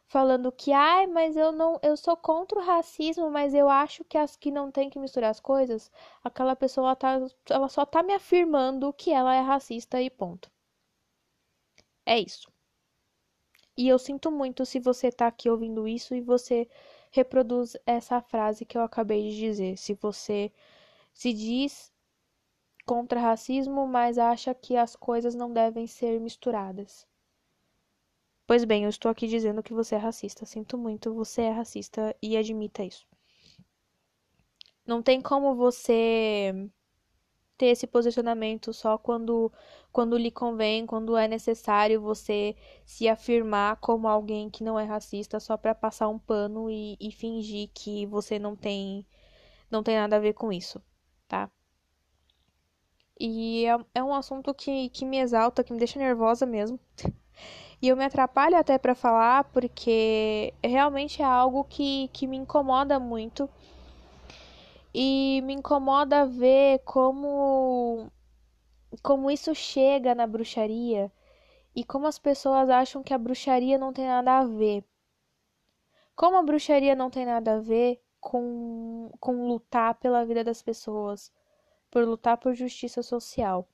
falando 0.08 0.52
que, 0.52 0.72
ai, 0.74 1.08
mas 1.08 1.36
eu 1.38 1.52
não, 1.52 1.80
eu 1.84 1.98
sou 1.98 2.16
contra 2.18 2.60
o 2.60 2.64
racismo, 2.64 3.32
mas 3.32 3.54
eu 3.54 3.70
acho 3.70 4.04
que 4.06 4.18
as 4.18 4.36
que 4.38 4.52
não 4.52 4.72
tem 4.72 4.90
que 4.90 5.00
misturar 5.00 5.32
as 5.32 5.40
coisas, 5.40 5.92
aquela 6.24 6.56
pessoa 6.56 6.96
tá, 6.96 7.20
ela 7.50 7.68
só 7.70 7.86
tá 7.86 8.04
me 8.04 8.14
afirmando 8.14 8.94
que 8.94 9.12
ela 9.12 9.36
é 9.36 9.40
racista 9.42 10.02
e 10.02 10.10
ponto. 10.10 10.52
É 12.06 12.20
isso. 12.20 12.52
E 13.78 13.86
eu 13.90 14.00
sinto 14.00 14.32
muito 14.32 14.66
se 14.66 14.80
você 14.80 15.12
tá 15.12 15.28
aqui 15.28 15.50
ouvindo 15.50 15.86
isso 15.86 16.16
e 16.16 16.22
você 16.22 16.70
reproduz 17.12 17.76
essa 17.86 18.22
frase 18.22 18.66
que 18.66 18.78
eu 18.78 18.82
acabei 18.82 19.30
de 19.30 19.38
dizer. 19.38 19.78
Se 19.78 19.94
você 19.94 20.52
se 21.14 21.34
diz 21.34 21.92
contra 22.86 23.20
racismo, 23.20 23.88
mas 23.88 24.18
acha 24.18 24.54
que 24.56 24.78
as 24.78 24.96
coisas 24.96 25.36
não 25.36 25.52
devem 25.54 25.88
ser 25.88 26.20
misturadas. 26.22 27.08
Pois 28.52 28.66
bem, 28.66 28.84
eu 28.84 28.90
estou 28.90 29.10
aqui 29.10 29.28
dizendo 29.28 29.64
que 29.64 29.74
você 29.74 29.96
é 29.96 29.98
racista. 29.98 30.46
Sinto 30.46 30.78
muito, 30.78 31.14
você 31.14 31.44
é 31.44 31.52
racista 31.52 32.14
e 32.22 32.36
admita 32.36 32.84
isso. 32.84 33.08
Não 34.86 35.02
tem 35.02 35.22
como 35.22 35.56
você 35.56 36.70
ter 37.58 37.68
esse 37.68 37.88
posicionamento 37.88 38.74
só 38.74 38.98
quando 38.98 39.50
quando 39.90 40.18
lhe 40.18 40.30
convém, 40.30 40.86
quando 40.86 41.16
é 41.16 41.30
necessário 41.30 42.02
você 42.02 42.54
se 42.86 43.08
afirmar 43.08 43.78
como 43.78 44.06
alguém 44.06 44.50
que 44.50 44.66
não 44.66 44.78
é 44.78 44.84
racista 44.84 45.40
só 45.40 45.56
para 45.56 45.74
passar 45.74 46.10
um 46.10 46.20
pano 46.20 46.70
e, 46.70 46.98
e 47.00 47.10
fingir 47.10 47.70
que 47.74 48.06
você 48.06 48.38
não 48.38 48.54
tem 48.54 49.06
não 49.70 49.82
tem 49.82 49.96
nada 49.96 50.18
a 50.18 50.20
ver 50.20 50.34
com 50.34 50.52
isso, 50.52 50.82
tá? 51.26 51.50
E 53.18 53.66
é, 53.66 53.78
é 53.96 54.04
um 54.04 54.14
assunto 54.14 54.54
que, 54.54 54.90
que 54.90 55.06
me 55.06 55.20
exalta, 55.20 55.64
que 55.64 55.72
me 55.72 55.80
deixa 55.80 55.98
nervosa 55.98 56.46
mesmo. 56.46 56.78
E 57.82 57.88
eu 57.88 57.98
me 57.98 58.06
atrapalho 58.06 58.58
até 58.58 58.78
para 58.78 58.94
falar 58.94 59.46
porque 59.46 60.54
realmente 60.64 61.22
é 61.22 61.26
algo 61.26 61.64
que, 61.64 62.10
que 62.14 62.28
me 62.28 62.38
incomoda 62.38 63.00
muito. 63.00 63.50
E 64.94 65.42
me 65.46 65.54
incomoda 65.54 66.26
ver 66.26 66.80
como 66.80 68.12
como 69.02 69.32
isso 69.32 69.56
chega 69.56 70.14
na 70.14 70.28
bruxaria 70.28 71.12
e 71.76 71.84
como 71.84 72.06
as 72.06 72.20
pessoas 72.20 72.70
acham 72.70 73.02
que 73.02 73.14
a 73.14 73.18
bruxaria 73.18 73.78
não 73.78 73.94
tem 73.94 74.06
nada 74.06 74.40
a 74.40 74.46
ver. 74.46 74.84
Como 76.16 76.38
a 76.38 76.44
bruxaria 76.44 76.96
não 76.96 77.10
tem 77.10 77.26
nada 77.26 77.56
a 77.56 77.60
ver 77.60 78.02
com, 78.20 79.10
com 79.20 79.48
lutar 79.48 79.96
pela 79.96 80.26
vida 80.26 80.44
das 80.44 80.62
pessoas, 80.62 81.32
por 81.90 82.06
lutar 82.06 82.38
por 82.38 82.54
justiça 82.54 83.02
social. 83.02 83.68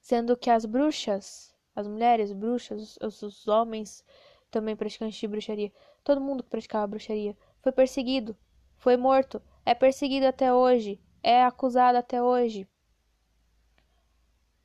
Sendo 0.00 0.36
que 0.36 0.50
as 0.50 0.64
bruxas, 0.64 1.54
as 1.80 1.88
mulheres 1.88 2.32
bruxas, 2.32 2.98
os, 3.00 3.22
os 3.22 3.48
homens 3.48 4.04
também 4.50 4.76
praticantes 4.76 5.18
de 5.18 5.28
bruxaria, 5.28 5.72
todo 6.04 6.20
mundo 6.20 6.42
que 6.42 6.50
praticava 6.50 6.86
bruxaria, 6.86 7.36
foi 7.62 7.72
perseguido, 7.72 8.36
foi 8.76 8.96
morto, 8.96 9.42
é 9.64 9.74
perseguido 9.74 10.26
até 10.26 10.52
hoje, 10.52 11.00
é 11.22 11.44
acusado 11.44 11.98
até 11.98 12.22
hoje. 12.22 12.68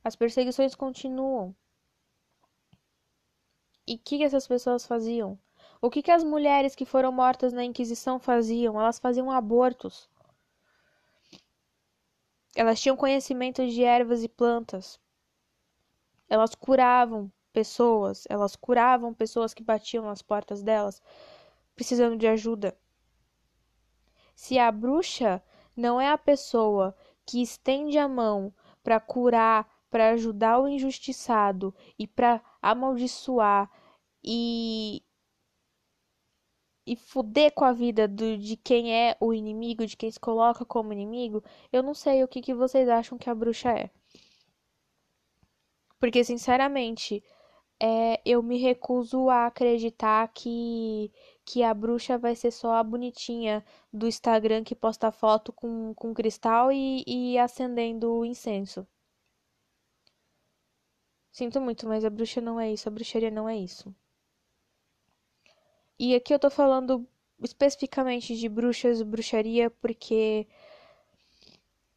As 0.03 0.15
perseguições 0.15 0.75
continuam. 0.75 1.55
E 3.87 3.95
o 3.95 3.99
que, 3.99 4.17
que 4.17 4.23
essas 4.23 4.47
pessoas 4.47 4.85
faziam? 4.85 5.37
O 5.81 5.89
que, 5.89 6.01
que 6.01 6.11
as 6.11 6.23
mulheres 6.23 6.75
que 6.75 6.85
foram 6.85 7.11
mortas 7.11 7.53
na 7.53 7.63
Inquisição 7.63 8.19
faziam? 8.19 8.79
Elas 8.79 8.97
faziam 8.99 9.31
abortos. 9.31 10.09
Elas 12.55 12.81
tinham 12.81 12.95
conhecimento 12.95 13.67
de 13.67 13.83
ervas 13.83 14.23
e 14.23 14.29
plantas. 14.29 14.99
Elas 16.29 16.55
curavam 16.55 17.31
pessoas. 17.53 18.25
Elas 18.29 18.55
curavam 18.55 19.13
pessoas 19.13 19.53
que 19.53 19.63
batiam 19.63 20.05
nas 20.05 20.21
portas 20.21 20.61
delas, 20.63 21.01
precisando 21.75 22.17
de 22.17 22.27
ajuda. 22.27 22.77
Se 24.35 24.59
a 24.59 24.71
bruxa 24.71 25.41
não 25.75 25.99
é 25.99 26.09
a 26.09 26.17
pessoa 26.17 26.95
que 27.25 27.41
estende 27.41 27.97
a 27.97 28.07
mão 28.07 28.53
para 28.83 28.99
curar 28.99 29.67
para 29.89 30.09
ajudar 30.09 30.59
o 30.59 30.67
injustiçado 30.67 31.73
e 31.97 32.05
para 32.05 32.41
amaldiçoar 32.61 33.71
e 34.21 35.01
e 36.85 36.95
fuder 36.97 37.53
com 37.53 37.63
a 37.63 37.71
vida 37.71 38.07
do, 38.07 38.37
de 38.37 38.57
quem 38.57 38.93
é 38.93 39.15
o 39.21 39.33
inimigo, 39.33 39.87
de 39.87 39.95
quem 39.97 40.11
se 40.11 40.19
coloca 40.19 40.65
como 40.65 40.91
inimigo, 40.91 41.41
eu 41.71 41.81
não 41.81 41.93
sei 41.93 42.23
o 42.23 42.27
que, 42.27 42.41
que 42.41 42.53
vocês 42.53 42.87
acham 42.89 43.17
que 43.17 43.29
a 43.29 43.33
bruxa 43.33 43.71
é. 43.71 43.89
Porque, 46.05 46.23
sinceramente, 46.23 47.23
é, 47.79 48.21
eu 48.23 48.43
me 48.43 48.57
recuso 48.59 49.27
a 49.27 49.47
acreditar 49.47 50.27
que, 50.27 51.11
que 51.43 51.63
a 51.63 51.73
bruxa 51.73 52.15
vai 52.15 52.35
ser 52.35 52.51
só 52.51 52.73
a 52.73 52.83
bonitinha 52.83 53.65
do 53.91 54.07
Instagram 54.07 54.63
que 54.63 54.75
posta 54.75 55.11
foto 55.11 55.51
com, 55.51 55.95
com 55.95 56.13
cristal 56.13 56.71
e, 56.71 57.03
e 57.07 57.39
acendendo 57.39 58.23
incenso. 58.23 58.85
Sinto 61.31 61.59
muito, 61.61 61.87
mas 61.87 62.03
a 62.05 62.09
bruxa 62.09 62.41
não 62.41 62.59
é 62.59 62.71
isso, 62.71 62.87
a 62.87 62.91
bruxaria 62.91 63.31
não 63.31 63.47
é 63.49 63.55
isso. 63.57 63.91
E 65.99 66.13
aqui 66.15 66.33
eu 66.33 66.39
tô 66.39 66.49
falando 66.49 67.07
especificamente 67.41 68.35
de 68.37 68.47
bruxas 68.47 68.99
e 69.01 69.03
bruxaria 69.03 69.69
porque 69.69 70.47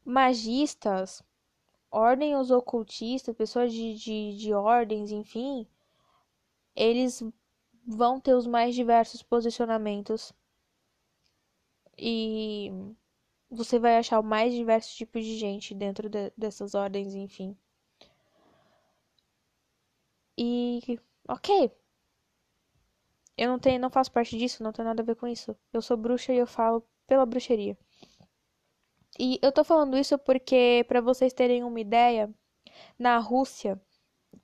magistas, 0.04 1.22
ordens 1.90 2.50
ocultistas, 2.50 3.36
pessoas 3.36 3.72
de, 3.72 3.94
de, 3.94 4.36
de 4.38 4.54
ordens, 4.54 5.10
enfim, 5.12 5.66
eles 6.74 7.22
vão 7.86 8.18
ter 8.18 8.32
os 8.34 8.46
mais 8.46 8.74
diversos 8.74 9.22
posicionamentos 9.22 10.32
e 11.98 12.70
você 13.50 13.78
vai 13.78 13.98
achar 13.98 14.20
o 14.20 14.24
mais 14.24 14.54
diversos 14.54 14.94
tipos 14.94 15.24
de 15.24 15.36
gente 15.38 15.74
dentro 15.74 16.08
de, 16.08 16.32
dessas 16.36 16.74
ordens, 16.74 17.14
enfim. 17.14 17.56
E 20.38 20.98
ok. 21.28 21.48
Eu 23.38 23.48
não 23.48 23.58
tenho, 23.58 23.80
não 23.80 23.88
faço 23.88 24.12
parte 24.12 24.36
disso, 24.36 24.62
não 24.62 24.70
tenho 24.70 24.86
nada 24.86 25.00
a 25.02 25.04
ver 25.06 25.16
com 25.16 25.26
isso. 25.26 25.56
Eu 25.72 25.80
sou 25.80 25.96
bruxa 25.96 26.30
e 26.34 26.36
eu 26.36 26.46
falo 26.46 26.86
pela 27.06 27.24
bruxaria. 27.24 27.74
E 29.18 29.38
eu 29.42 29.52
tô 29.52 29.62
falando 29.64 29.96
isso 29.96 30.18
porque 30.18 30.84
para 30.88 31.00
vocês 31.00 31.32
terem 31.32 31.62
uma 31.64 31.80
ideia, 31.80 32.32
na 32.98 33.18
Rússia 33.18 33.80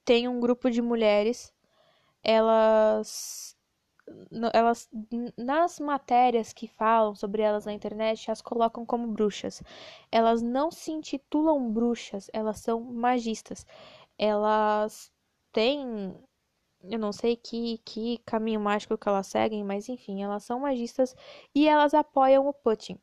tem 0.04 0.28
um 0.28 0.40
grupo 0.40 0.70
de 0.70 0.82
mulheres, 0.82 1.52
elas 2.22 3.56
elas 4.52 4.88
nas 5.36 5.78
matérias 5.80 6.52
que 6.52 6.68
falam 6.68 7.14
sobre 7.14 7.42
elas 7.42 7.64
na 7.66 7.72
internet, 7.72 8.30
as 8.30 8.42
colocam 8.42 8.84
como 8.86 9.06
bruxas. 9.08 9.62
Elas 10.12 10.42
não 10.42 10.70
se 10.70 10.92
intitulam 10.92 11.72
bruxas, 11.72 12.28
elas 12.32 12.60
são 12.60 12.80
magistas. 12.80 13.66
Elas 14.18 15.12
têm. 15.52 16.14
Eu 16.84 16.98
não 16.98 17.12
sei 17.12 17.36
que, 17.36 17.78
que 17.78 18.18
caminho 18.26 18.60
mágico 18.60 18.98
que 18.98 19.08
elas 19.08 19.26
seguem, 19.28 19.64
mas 19.64 19.88
enfim, 19.88 20.22
elas 20.22 20.44
são 20.44 20.60
magistas 20.60 21.14
e 21.54 21.66
elas 21.68 21.94
apoiam 21.94 22.46
o 22.48 22.52
Putin. 22.54 22.98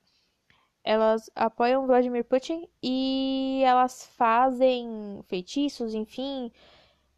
Elas 0.83 1.29
apoiam 1.35 1.85
Vladimir 1.85 2.25
Putin 2.25 2.67
e 2.81 3.61
elas 3.63 4.05
fazem 4.17 5.21
feitiços, 5.27 5.93
enfim, 5.93 6.51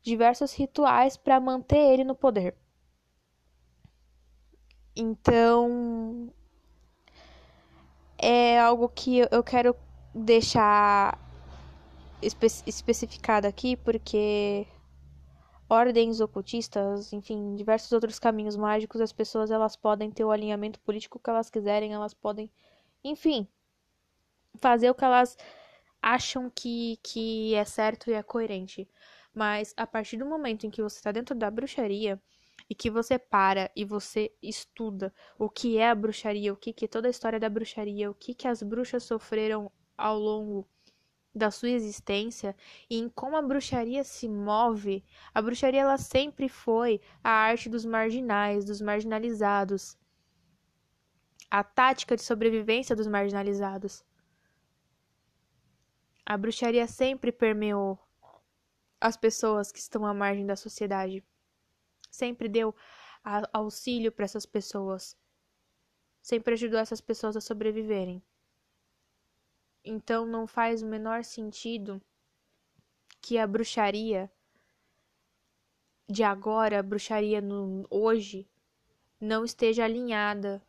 diversos 0.02 0.54
rituais 0.54 1.16
para 1.16 1.40
manter 1.40 1.78
ele 1.78 2.04
no 2.04 2.16
poder. 2.16 2.56
Então, 4.96 6.32
é 8.18 8.60
algo 8.60 8.88
que 8.90 9.20
eu 9.32 9.44
quero 9.44 9.76
deixar 10.14 11.18
espe 12.22 12.48
especificado 12.66 13.48
aqui, 13.48 13.76
porque 13.76 14.68
ordens 15.70 16.22
ocultistas, 16.22 17.12
enfim, 17.12 17.56
diversos 17.56 17.92
outros 17.92 18.20
caminhos 18.20 18.56
mágicos, 18.56 19.02
as 19.02 19.12
pessoas 19.12 19.52
elas 19.52 19.76
podem 19.76 20.12
ter 20.12 20.24
o 20.24 20.32
alinhamento 20.32 20.80
político 20.82 21.20
que 21.20 21.30
elas 21.30 21.50
quiserem, 21.50 21.94
elas 21.94 22.14
podem, 22.14 22.50
enfim, 23.04 23.48
fazer 24.60 24.90
o 24.90 24.96
que 24.96 25.06
elas 25.06 25.38
acham 26.02 26.50
que, 26.50 26.98
que 27.04 27.56
é 27.56 27.66
certo 27.66 28.10
e 28.10 28.14
é 28.14 28.24
coerente. 28.24 28.88
Mas 29.34 29.74
a 29.78 29.88
partir 29.88 30.18
do 30.18 30.26
momento 30.26 30.66
em 30.66 30.70
que 30.70 30.82
você 30.82 30.98
está 30.98 31.12
dentro 31.12 31.36
da 31.36 31.50
bruxaria 31.50 32.22
e 32.70 32.76
que 32.76 32.90
você 32.90 33.18
para 33.18 33.72
e 33.76 33.84
você 33.84 34.32
estuda 34.42 35.14
o 35.40 35.50
que 35.50 35.78
é 35.78 35.90
a 35.90 35.96
bruxaria, 35.96 36.54
o 36.54 36.58
que, 36.58 36.74
que 36.74 36.86
é 36.86 36.88
toda 36.88 37.08
a 37.08 37.12
história 37.12 37.40
da 37.40 37.50
bruxaria, 37.50 38.12
o 38.12 38.16
que, 38.16 38.34
que 38.34 38.48
as 38.48 38.62
bruxas 38.62 39.04
sofreram 39.04 39.72
ao 39.98 40.20
longo 40.20 40.68
da 41.36 41.50
sua 41.50 41.70
existência 41.70 42.56
e 42.90 42.98
em 42.98 43.10
como 43.10 43.36
a 43.36 43.42
bruxaria 43.42 44.04
se 44.04 44.30
move, 44.30 45.04
a 45.34 45.42
bruxaria 45.42 45.82
ela 45.82 45.98
sempre 45.98 46.48
foi 46.48 47.02
a 47.24 47.32
arte 47.32 47.70
dos 47.70 47.86
marginais, 47.86 48.66
dos 48.66 48.82
marginalizados, 48.82 49.98
a 51.54 51.64
tática 51.64 52.16
de 52.16 52.24
sobrevivência 52.24 52.96
dos 52.96 53.06
marginalizados. 53.06 54.04
A 56.26 56.36
bruxaria 56.36 56.88
sempre 56.88 57.32
permeou 57.32 58.00
as 59.00 59.16
pessoas 59.16 59.72
que 59.72 59.78
estão 59.78 60.04
à 60.04 60.16
margem 60.16 60.48
da 60.48 60.56
sociedade. 60.56 61.24
Sempre 62.10 62.50
deu 62.50 62.74
auxílio 63.54 64.12
para 64.12 64.26
essas 64.26 64.48
pessoas. 64.48 65.16
Sempre 66.24 66.56
ajudou 66.56 66.80
essas 66.80 67.00
pessoas 67.00 67.38
a 67.38 67.42
sobreviverem. 67.42 68.20
Então 69.86 70.26
não 70.26 70.48
faz 70.48 70.82
o 70.82 70.88
menor 70.88 71.24
sentido 71.24 72.02
que 73.22 73.38
a 73.38 73.46
bruxaria 73.46 74.32
de 76.10 76.24
agora, 76.24 76.80
a 76.80 76.84
bruxaria 76.84 77.40
no 77.40 77.86
hoje, 77.92 78.50
não 79.22 79.46
esteja 79.46 79.86
alinhada 79.86 80.60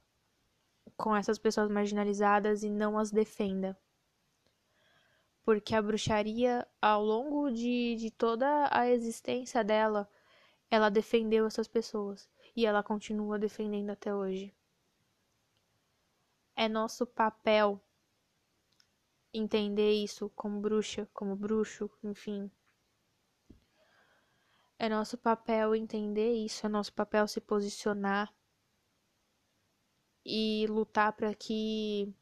com 0.96 1.14
essas 1.14 1.38
pessoas 1.38 1.68
marginalizadas 1.68 2.62
e 2.62 2.70
não 2.70 2.98
as 2.98 3.10
defenda. 3.10 3.76
Porque 5.44 5.74
a 5.74 5.82
bruxaria, 5.82 6.66
ao 6.80 7.04
longo 7.04 7.50
de, 7.50 7.96
de 7.96 8.10
toda 8.10 8.68
a 8.70 8.88
existência 8.88 9.62
dela, 9.62 10.08
ela 10.70 10.88
defendeu 10.88 11.46
essas 11.46 11.68
pessoas. 11.68 12.28
E 12.56 12.64
ela 12.64 12.82
continua 12.82 13.38
defendendo 13.38 13.90
até 13.90 14.14
hoje. 14.14 14.54
É 16.56 16.68
nosso 16.68 17.04
papel 17.04 17.80
entender 19.32 19.92
isso 19.92 20.30
como 20.36 20.60
bruxa, 20.60 21.08
como 21.12 21.34
bruxo, 21.34 21.90
enfim. 22.02 22.50
É 24.78 24.88
nosso 24.88 25.18
papel 25.18 25.74
entender 25.74 26.32
isso, 26.32 26.64
é 26.64 26.68
nosso 26.68 26.92
papel 26.92 27.26
se 27.26 27.40
posicionar 27.40 28.32
e 30.24 30.66
lutar 30.68 31.12
para 31.12 31.34
que, 31.34 32.12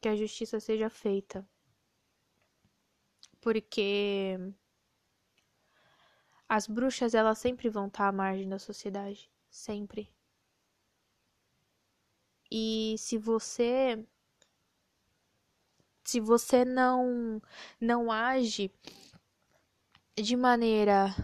que 0.00 0.08
a 0.08 0.16
justiça 0.16 0.60
seja 0.60 0.88
feita. 0.88 1.46
Porque 3.40 4.36
as 6.48 6.66
bruxas 6.66 7.14
elas 7.14 7.38
sempre 7.38 7.68
vão 7.68 7.86
estar 7.88 8.08
à 8.08 8.12
margem 8.12 8.48
da 8.48 8.58
sociedade, 8.58 9.30
sempre. 9.50 10.12
E 12.50 12.96
se 12.98 13.18
você 13.18 14.06
se 16.04 16.20
você 16.20 16.64
não 16.64 17.40
não 17.78 18.10
age 18.10 18.72
de 20.16 20.34
maneira 20.36 21.14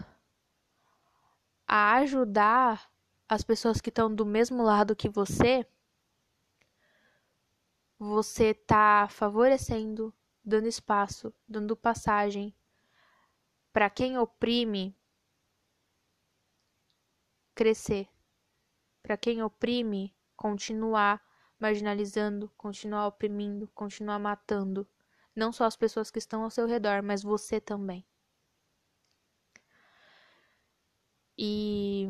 a 1.67 1.95
ajudar 1.95 2.91
as 3.27 3.43
pessoas 3.43 3.81
que 3.81 3.89
estão 3.89 4.13
do 4.13 4.25
mesmo 4.25 4.63
lado 4.63 4.95
que 4.95 5.09
você, 5.09 5.65
você 7.97 8.51
está 8.51 9.07
favorecendo, 9.09 10.13
dando 10.43 10.67
espaço, 10.67 11.33
dando 11.47 11.75
passagem 11.75 12.53
para 13.71 13.89
quem 13.89 14.17
oprime 14.17 14.95
crescer, 17.53 18.07
para 19.01 19.17
quem 19.17 19.41
oprime 19.41 20.15
continuar 20.35 21.21
marginalizando, 21.59 22.51
continuar 22.57 23.07
oprimindo, 23.07 23.67
continuar 23.73 24.19
matando. 24.19 24.87
Não 25.35 25.51
só 25.51 25.65
as 25.65 25.75
pessoas 25.75 26.11
que 26.11 26.19
estão 26.19 26.43
ao 26.43 26.49
seu 26.49 26.67
redor, 26.67 27.01
mas 27.01 27.23
você 27.23 27.59
também. 27.59 28.05
E 31.37 32.07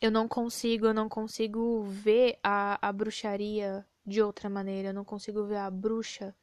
eu 0.00 0.10
não 0.10 0.28
consigo, 0.28 0.86
eu 0.86 0.94
não 0.94 1.08
consigo 1.08 1.82
ver 1.84 2.38
a, 2.42 2.78
a 2.88 2.92
bruxaria 2.92 3.86
de 4.06 4.22
outra 4.22 4.48
maneira, 4.48 4.90
eu 4.90 4.94
não 4.94 5.04
consigo 5.04 5.44
ver 5.44 5.56
a 5.56 5.70
bruxa 5.70 6.34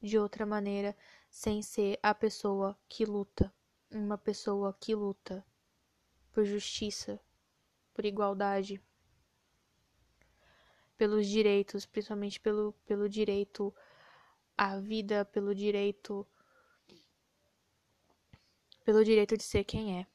de 0.00 0.16
outra 0.16 0.46
maneira 0.46 0.96
sem 1.28 1.60
ser 1.60 1.98
a 2.02 2.14
pessoa 2.14 2.78
que 2.88 3.04
luta, 3.04 3.52
uma 3.90 4.16
pessoa 4.16 4.76
que 4.80 4.94
luta 4.94 5.44
por 6.32 6.44
justiça, 6.44 7.20
por 7.92 8.04
igualdade, 8.04 8.80
pelos 10.96 11.26
direitos, 11.26 11.84
principalmente 11.84 12.38
pelo, 12.38 12.72
pelo 12.86 13.08
direito 13.08 13.74
à 14.56 14.78
vida, 14.78 15.24
pelo 15.24 15.54
direito 15.54 16.26
pelo 18.84 19.04
direito 19.04 19.36
de 19.36 19.42
ser 19.42 19.64
quem 19.64 20.00
é. 20.00 20.06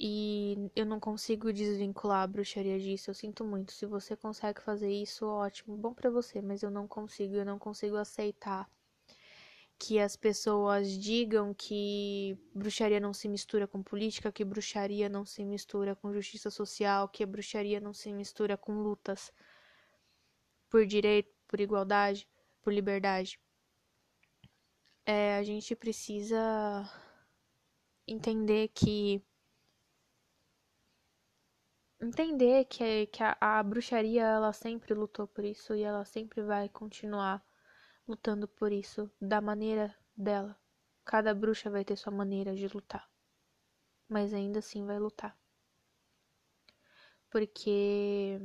E 0.00 0.70
eu 0.76 0.86
não 0.86 1.00
consigo 1.00 1.52
desvincular 1.52 2.22
a 2.22 2.26
bruxaria 2.26 2.78
disso. 2.78 3.10
Eu 3.10 3.14
sinto 3.14 3.44
muito. 3.44 3.72
Se 3.72 3.84
você 3.86 4.16
consegue 4.16 4.62
fazer 4.62 4.90
isso, 4.90 5.26
ótimo, 5.26 5.76
bom 5.76 5.92
para 5.92 6.10
você, 6.10 6.40
mas 6.40 6.62
eu 6.62 6.70
não 6.70 6.86
consigo, 6.86 7.34
eu 7.34 7.44
não 7.44 7.58
consigo 7.58 7.96
aceitar 7.96 8.70
que 9.78 9.98
as 10.00 10.16
pessoas 10.16 10.90
digam 10.98 11.54
que 11.54 12.36
bruxaria 12.52 12.98
não 12.98 13.14
se 13.14 13.28
mistura 13.28 13.66
com 13.66 13.82
política, 13.82 14.32
que 14.32 14.44
bruxaria 14.44 15.08
não 15.08 15.24
se 15.24 15.44
mistura 15.44 15.94
com 15.94 16.12
justiça 16.12 16.50
social, 16.50 17.08
que 17.08 17.24
bruxaria 17.24 17.80
não 17.80 17.94
se 17.94 18.12
mistura 18.12 18.56
com 18.56 18.82
lutas 18.82 19.32
por 20.68 20.84
direito, 20.84 21.32
por 21.46 21.60
igualdade, 21.60 22.28
por 22.60 22.72
liberdade. 22.72 23.38
É, 25.06 25.36
a 25.36 25.42
gente 25.42 25.74
precisa 25.76 26.84
entender 28.06 28.68
que 28.74 29.22
entender 32.00 32.64
que, 32.66 33.06
que 33.06 33.22
a, 33.22 33.36
a 33.40 33.62
bruxaria 33.62 34.22
ela 34.22 34.52
sempre 34.52 34.94
lutou 34.94 35.26
por 35.26 35.44
isso 35.44 35.74
e 35.74 35.82
ela 35.82 36.04
sempre 36.04 36.42
vai 36.42 36.68
continuar 36.68 37.44
lutando 38.06 38.46
por 38.48 38.72
isso 38.72 39.10
da 39.20 39.40
maneira 39.40 39.94
dela. 40.16 40.58
Cada 41.04 41.34
bruxa 41.34 41.70
vai 41.70 41.84
ter 41.84 41.96
sua 41.96 42.12
maneira 42.12 42.54
de 42.54 42.68
lutar, 42.68 43.10
mas 44.08 44.32
ainda 44.32 44.58
assim 44.60 44.84
vai 44.84 44.98
lutar. 44.98 45.36
Porque 47.30 48.40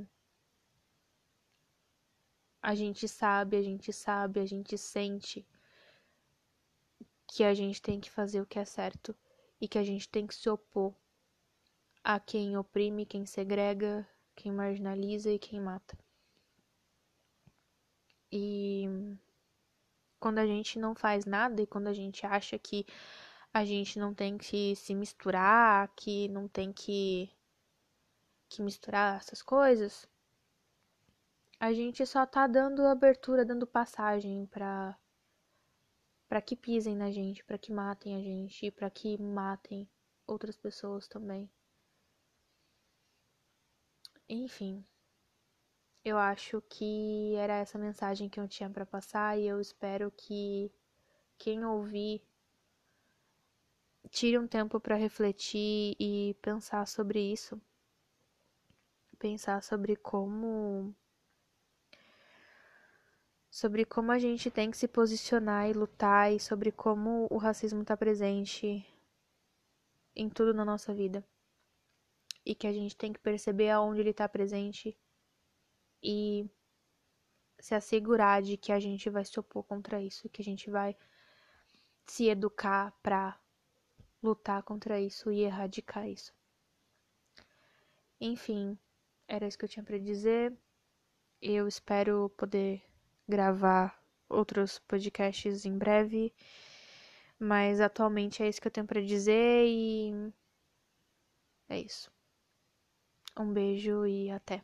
a 2.61 2.75
gente 2.75 3.07
sabe, 3.07 3.57
a 3.57 3.61
gente 3.61 3.93
sabe, 3.93 4.39
a 4.39 4.45
gente 4.45 4.77
sente 4.77 5.45
que 7.27 7.43
a 7.43 7.53
gente 7.53 7.81
tem 7.81 7.99
que 7.99 8.09
fazer 8.09 8.41
o 8.41 8.45
que 8.45 8.59
é 8.59 8.65
certo 8.65 9.15
e 9.59 9.67
que 9.67 9.77
a 9.77 9.83
gente 9.83 10.09
tem 10.09 10.27
que 10.27 10.35
se 10.35 10.49
opor 10.49 10.93
a 12.03 12.19
quem 12.19 12.57
oprime, 12.57 13.05
quem 13.05 13.25
segrega, 13.25 14.07
quem 14.35 14.51
marginaliza 14.51 15.31
e 15.31 15.39
quem 15.39 15.59
mata. 15.59 15.97
E 18.31 18.87
quando 20.19 20.39
a 20.39 20.45
gente 20.45 20.79
não 20.79 20.95
faz 20.95 21.25
nada 21.25 21.61
e 21.61 21.67
quando 21.67 21.87
a 21.87 21.93
gente 21.93 22.25
acha 22.25 22.57
que 22.57 22.85
a 23.53 23.63
gente 23.63 23.99
não 23.99 24.13
tem 24.13 24.37
que 24.37 24.75
se 24.75 24.95
misturar, 24.95 25.87
que 25.95 26.27
não 26.29 26.47
tem 26.47 26.73
que, 26.73 27.31
que 28.49 28.61
misturar 28.61 29.17
essas 29.17 29.41
coisas, 29.41 30.09
a 31.59 31.71
gente 31.71 32.05
só 32.05 32.25
tá 32.25 32.47
dando 32.47 32.81
abertura, 32.85 33.45
dando 33.45 33.67
passagem 33.67 34.45
para 34.47 34.97
para 36.27 36.41
que 36.41 36.55
pisem 36.55 36.95
na 36.95 37.11
gente, 37.11 37.45
para 37.45 37.59
que 37.59 37.71
matem 37.71 38.15
a 38.15 38.19
gente, 38.19 38.71
para 38.71 38.89
que 38.89 39.21
matem 39.21 39.87
outras 40.25 40.57
pessoas 40.57 41.07
também. 41.07 41.47
Enfim, 44.29 44.85
eu 46.03 46.17
acho 46.17 46.61
que 46.69 47.35
era 47.35 47.57
essa 47.57 47.77
mensagem 47.77 48.29
que 48.29 48.39
eu 48.39 48.47
tinha 48.47 48.69
para 48.69 48.85
passar 48.85 49.37
e 49.39 49.47
eu 49.47 49.59
espero 49.61 50.11
que 50.11 50.71
quem 51.37 51.65
ouvir 51.65 52.21
tire 54.09 54.37
um 54.37 54.47
tempo 54.47 54.79
para 54.79 54.95
refletir 54.95 55.95
e 55.99 56.35
pensar 56.41 56.87
sobre 56.87 57.19
isso. 57.19 57.59
Pensar 59.17 59.63
sobre 59.63 59.95
como 59.95 60.93
sobre 63.49 63.85
como 63.85 64.11
a 64.11 64.19
gente 64.19 64.51
tem 64.51 64.71
que 64.71 64.77
se 64.77 64.87
posicionar 64.87 65.69
e 65.69 65.73
lutar 65.73 66.33
e 66.33 66.39
sobre 66.39 66.71
como 66.71 67.27
o 67.29 67.37
racismo 67.37 67.81
está 67.81 67.95
presente 67.95 68.85
em 70.15 70.29
tudo 70.29 70.53
na 70.53 70.65
nossa 70.65 70.93
vida. 70.93 71.23
E 72.45 72.53
que 72.53 72.67
a 72.67 72.73
gente 72.73 72.95
tem 72.95 73.13
que 73.13 73.19
perceber 73.19 73.69
aonde 73.69 74.01
ele 74.01 74.09
está 74.09 74.27
presente 74.27 74.97
e 76.01 76.45
se 77.59 77.73
assegurar 77.73 78.41
de 78.41 78.57
que 78.57 78.71
a 78.71 78.79
gente 78.79 79.09
vai 79.09 79.23
se 79.23 79.39
opor 79.39 79.63
contra 79.63 80.01
isso, 80.01 80.29
que 80.29 80.41
a 80.41 80.45
gente 80.45 80.69
vai 80.69 80.95
se 82.05 82.27
educar 82.27 82.91
para 83.01 83.39
lutar 84.21 84.63
contra 84.63 84.99
isso 84.99 85.31
e 85.31 85.41
erradicar 85.41 86.07
isso. 86.07 86.33
Enfim, 88.19 88.77
era 89.27 89.47
isso 89.47 89.57
que 89.57 89.65
eu 89.65 89.69
tinha 89.69 89.83
para 89.83 89.97
dizer. 89.97 90.53
Eu 91.41 91.67
espero 91.67 92.29
poder 92.37 92.81
gravar 93.27 94.01
outros 94.29 94.79
podcasts 94.79 95.65
em 95.65 95.77
breve, 95.77 96.33
mas 97.39 97.79
atualmente 97.81 98.41
é 98.43 98.47
isso 98.49 98.61
que 98.61 98.67
eu 98.67 98.71
tenho 98.71 98.87
para 98.87 99.01
dizer 99.01 99.65
e 99.67 100.33
é 101.69 101.79
isso. 101.79 102.11
Um 103.37 103.53
beijo 103.53 104.05
e 104.07 104.31
até. 104.31 104.63